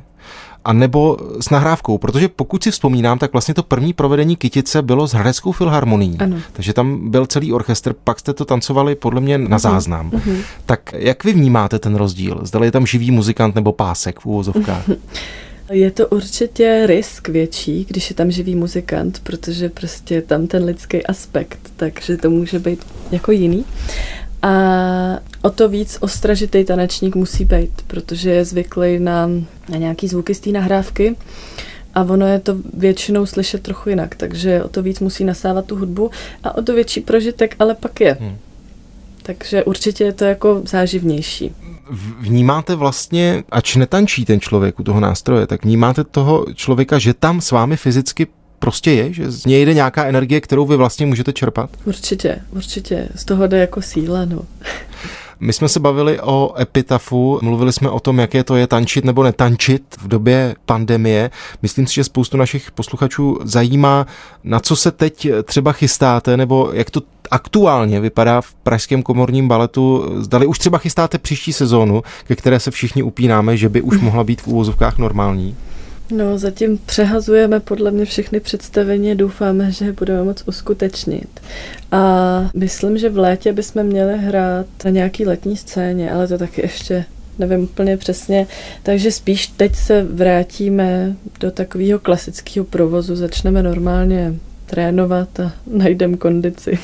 a 0.65 0.73
nebo 0.73 1.17
s 1.39 1.49
nahrávkou, 1.49 1.97
protože 1.97 2.27
pokud 2.27 2.63
si 2.63 2.71
vzpomínám, 2.71 3.19
tak 3.19 3.31
vlastně 3.31 3.53
to 3.53 3.63
první 3.63 3.93
provedení 3.93 4.35
Kytice 4.35 4.81
bylo 4.81 5.07
s 5.07 5.13
Hradeckou 5.13 5.51
filharmonií. 5.51 6.17
Ano. 6.19 6.37
Takže 6.53 6.73
tam 6.73 7.11
byl 7.11 7.25
celý 7.25 7.53
orchestr, 7.53 7.93
pak 8.03 8.19
jste 8.19 8.33
to 8.33 8.45
tancovali 8.45 8.95
podle 8.95 9.21
mě 9.21 9.37
na 9.37 9.47
mhm. 9.47 9.59
záznam. 9.59 10.11
Uh-huh. 10.11 10.41
Tak 10.65 10.93
jak 10.97 11.23
vy 11.23 11.33
vnímáte 11.33 11.79
ten 11.79 11.95
rozdíl? 11.95 12.39
Zdali 12.43 12.67
je 12.67 12.71
tam 12.71 12.85
živý 12.85 13.11
muzikant 13.11 13.55
nebo 13.55 13.71
pásek 13.71 14.19
v 14.19 14.25
úvozovkách? 14.25 14.89
Je 15.71 15.91
to 15.91 16.07
určitě 16.07 16.83
risk 16.85 17.29
větší, 17.29 17.85
když 17.89 18.09
je 18.09 18.15
tam 18.15 18.31
živý 18.31 18.55
muzikant, 18.55 19.19
protože 19.23 19.69
prostě 19.69 20.21
tam 20.21 20.47
ten 20.47 20.63
lidský 20.63 21.05
aspekt, 21.05 21.59
takže 21.75 22.17
to 22.17 22.29
může 22.29 22.59
být 22.59 22.85
jako 23.11 23.31
jiný. 23.31 23.65
A 24.43 25.19
o 25.41 25.49
to 25.49 25.69
víc 25.69 25.97
ostražitý 26.01 26.63
tanečník 26.63 27.15
musí 27.15 27.45
být, 27.45 27.81
protože 27.87 28.31
je 28.31 28.45
zvyklý 28.45 28.99
na, 28.99 29.27
na 29.69 29.77
nějaký 29.77 30.07
zvuky 30.07 30.35
z 30.35 30.39
té 30.39 30.49
nahrávky 30.49 31.15
a 31.93 32.01
ono 32.03 32.27
je 32.27 32.39
to 32.39 32.55
většinou 32.73 33.25
slyšet 33.25 33.63
trochu 33.63 33.89
jinak, 33.89 34.15
takže 34.15 34.63
o 34.63 34.67
to 34.67 34.83
víc 34.83 34.99
musí 34.99 35.23
nasávat 35.23 35.65
tu 35.65 35.75
hudbu 35.75 36.11
a 36.43 36.57
o 36.57 36.61
to 36.61 36.73
větší 36.73 37.01
prožitek 37.01 37.55
ale 37.59 37.75
pak 37.75 38.01
je. 38.01 38.17
Hmm. 38.19 38.37
Takže 39.23 39.63
určitě 39.63 40.03
je 40.03 40.13
to 40.13 40.25
jako 40.25 40.61
záživnější. 40.65 41.51
Vnímáte 42.19 42.75
vlastně, 42.75 43.43
ač 43.51 43.75
netančí 43.75 44.25
ten 44.25 44.39
člověk 44.39 44.79
u 44.79 44.83
toho 44.83 44.99
nástroje, 44.99 45.47
tak 45.47 45.63
vnímáte 45.63 46.03
toho 46.03 46.45
člověka, 46.53 46.99
že 46.99 47.13
tam 47.13 47.41
s 47.41 47.51
vámi 47.51 47.77
fyzicky 47.77 48.27
prostě 48.63 48.91
je, 48.91 49.13
že 49.13 49.31
z 49.31 49.45
něj 49.45 49.65
jde 49.65 49.73
nějaká 49.73 50.05
energie, 50.05 50.41
kterou 50.41 50.65
vy 50.65 50.75
vlastně 50.75 51.05
můžete 51.05 51.33
čerpat? 51.33 51.69
Určitě, 51.85 52.41
určitě. 52.51 53.09
Z 53.15 53.25
toho 53.25 53.47
jde 53.47 53.57
jako 53.57 53.81
síla, 53.81 54.25
no. 54.25 54.41
My 55.39 55.53
jsme 55.53 55.69
se 55.69 55.79
bavili 55.79 56.19
o 56.21 56.55
epitafu, 56.59 57.39
mluvili 57.41 57.73
jsme 57.73 57.89
o 57.89 57.99
tom, 57.99 58.19
jaké 58.19 58.43
to 58.43 58.55
je 58.55 58.67
tančit 58.67 59.05
nebo 59.05 59.23
netančit 59.23 59.83
v 59.99 60.07
době 60.07 60.55
pandemie. 60.65 61.31
Myslím 61.61 61.87
si, 61.87 61.93
že 61.93 62.03
spoustu 62.03 62.37
našich 62.37 62.71
posluchačů 62.71 63.39
zajímá, 63.43 64.07
na 64.43 64.59
co 64.59 64.75
se 64.75 64.91
teď 64.91 65.27
třeba 65.43 65.71
chystáte, 65.71 66.37
nebo 66.37 66.69
jak 66.73 66.89
to 66.89 67.01
aktuálně 67.31 67.99
vypadá 67.99 68.41
v 68.41 68.53
Pražském 68.53 69.03
komorním 69.03 69.47
baletu. 69.47 70.05
Zdali 70.17 70.45
už 70.45 70.59
třeba 70.59 70.77
chystáte 70.77 71.17
příští 71.17 71.53
sezónu, 71.53 72.03
ke 72.27 72.35
které 72.35 72.59
se 72.59 72.71
všichni 72.71 73.03
upínáme, 73.03 73.57
že 73.57 73.69
by 73.69 73.81
už 73.81 73.99
mohla 73.99 74.23
být 74.23 74.41
v 74.41 74.47
úvozovkách 74.47 74.97
normální? 74.97 75.55
No, 76.11 76.37
zatím 76.37 76.77
přehazujeme 76.77 77.59
podle 77.59 77.91
mě 77.91 78.05
všechny 78.05 78.39
představení 78.39 79.15
doufáme, 79.15 79.71
že 79.71 79.85
je 79.85 79.93
budeme 79.93 80.23
moc 80.23 80.43
uskutečnit. 80.47 81.39
A 81.91 82.49
myslím, 82.53 82.97
že 82.97 83.09
v 83.09 83.17
létě 83.17 83.53
bychom 83.53 83.83
měli 83.83 84.17
hrát 84.17 84.65
na 84.85 84.91
nějaký 84.91 85.25
letní 85.25 85.57
scéně, 85.57 86.11
ale 86.11 86.27
to 86.27 86.37
taky 86.37 86.61
ještě 86.61 87.05
nevím 87.39 87.63
úplně 87.63 87.97
přesně. 87.97 88.47
Takže 88.83 89.11
spíš 89.11 89.47
teď 89.47 89.75
se 89.75 90.03
vrátíme 90.03 91.15
do 91.39 91.51
takového 91.51 91.99
klasického 91.99 92.65
provozu, 92.65 93.15
začneme 93.15 93.63
normálně 93.63 94.35
trénovat 94.65 95.39
a 95.39 95.51
najdeme 95.67 96.17
kondici. 96.17 96.79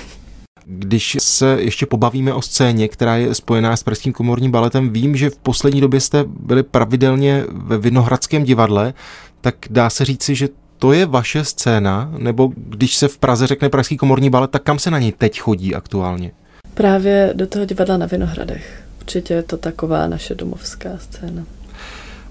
Když 0.72 1.18
se 1.20 1.58
ještě 1.60 1.86
pobavíme 1.86 2.34
o 2.34 2.42
scéně, 2.42 2.88
která 2.88 3.16
je 3.16 3.36
spojená 3.36 3.76
s 3.76 3.84
Pražským 3.84 4.14
komorním 4.14 4.52
baletem, 4.52 4.90
vím, 4.90 5.16
že 5.16 5.30
v 5.30 5.38
poslední 5.38 5.82
době 5.82 6.00
jste 6.00 6.26
byli 6.28 6.64
pravidelně 6.64 7.44
ve 7.50 7.78
Vinohradském 7.78 8.44
divadle, 8.44 8.94
tak 9.42 9.56
dá 9.70 9.90
se 9.90 10.06
říci, 10.06 10.36
že 10.36 10.50
to 10.78 10.94
je 10.94 11.06
vaše 11.06 11.44
scéna, 11.44 12.12
nebo 12.18 12.52
když 12.56 12.96
se 12.96 13.08
v 13.08 13.18
Praze 13.18 13.48
řekne 13.48 13.70
Pražský 13.70 13.98
komorní 13.98 14.30
balet, 14.30 14.52
tak 14.52 14.64
kam 14.64 14.80
se 14.80 14.92
na 14.92 15.00
něj 15.00 15.12
teď 15.12 15.40
chodí 15.40 15.76
aktuálně? 15.76 16.32
Právě 16.74 17.32
do 17.36 17.48
toho 17.48 17.66
divadla 17.66 17.98
na 17.98 18.06
Vinohradech. 18.06 18.84
Určitě 19.00 19.34
je 19.34 19.44
to 19.44 19.58
taková 19.58 20.08
naše 20.08 20.36
domovská 20.36 20.90
scéna. 20.98 21.44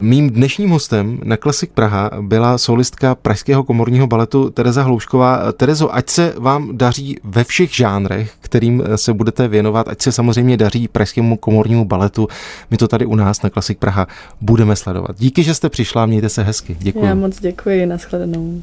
Mým 0.01 0.31
dnešním 0.31 0.71
hostem 0.71 1.19
na 1.25 1.37
Klasik 1.37 1.71
Praha 1.73 2.11
byla 2.21 2.59
solistka 2.59 3.15
Pražského 3.15 3.65
komorního 3.65 4.07
baletu 4.07 4.51
Tereza 4.51 4.83
Hloušková. 4.83 5.53
Terezo, 5.53 5.95
ať 5.95 6.11
se 6.11 6.35
vám 6.39 6.77
daří 6.77 7.19
ve 7.25 7.45
všech 7.45 7.77
žánrech, 7.77 8.33
kterým 8.41 8.83
se 8.97 9.13
budete 9.13 9.49
věnovat, 9.49 9.89
ať 9.89 10.03
se 10.03 10.13
samozřejmě 10.13 10.57
daří 10.57 10.89
Pražskému 10.89 11.37
komornímu 11.37 11.85
baletu. 11.85 12.29
My 12.71 12.77
to 12.77 12.89
tady 12.89 13.07
u 13.07 13.15
nás 13.15 13.43
na 13.43 13.51
Klasik 13.51 13.79
Praha 13.79 14.07
budeme 14.41 14.77
sledovat. 14.77 15.17
Díky, 15.19 15.43
že 15.43 15.55
jste 15.55 15.69
přišla, 15.69 16.07
mějte 16.07 16.29
se 16.29 16.43
hezky. 16.43 16.77
Děkuji. 16.79 17.05
Já 17.05 17.15
moc 17.15 17.41
děkuji, 17.41 17.87
nashledanou. 17.87 18.63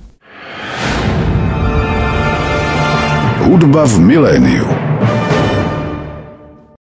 Hudba 3.40 3.86
v 3.86 4.00
miléniu. 4.00 4.95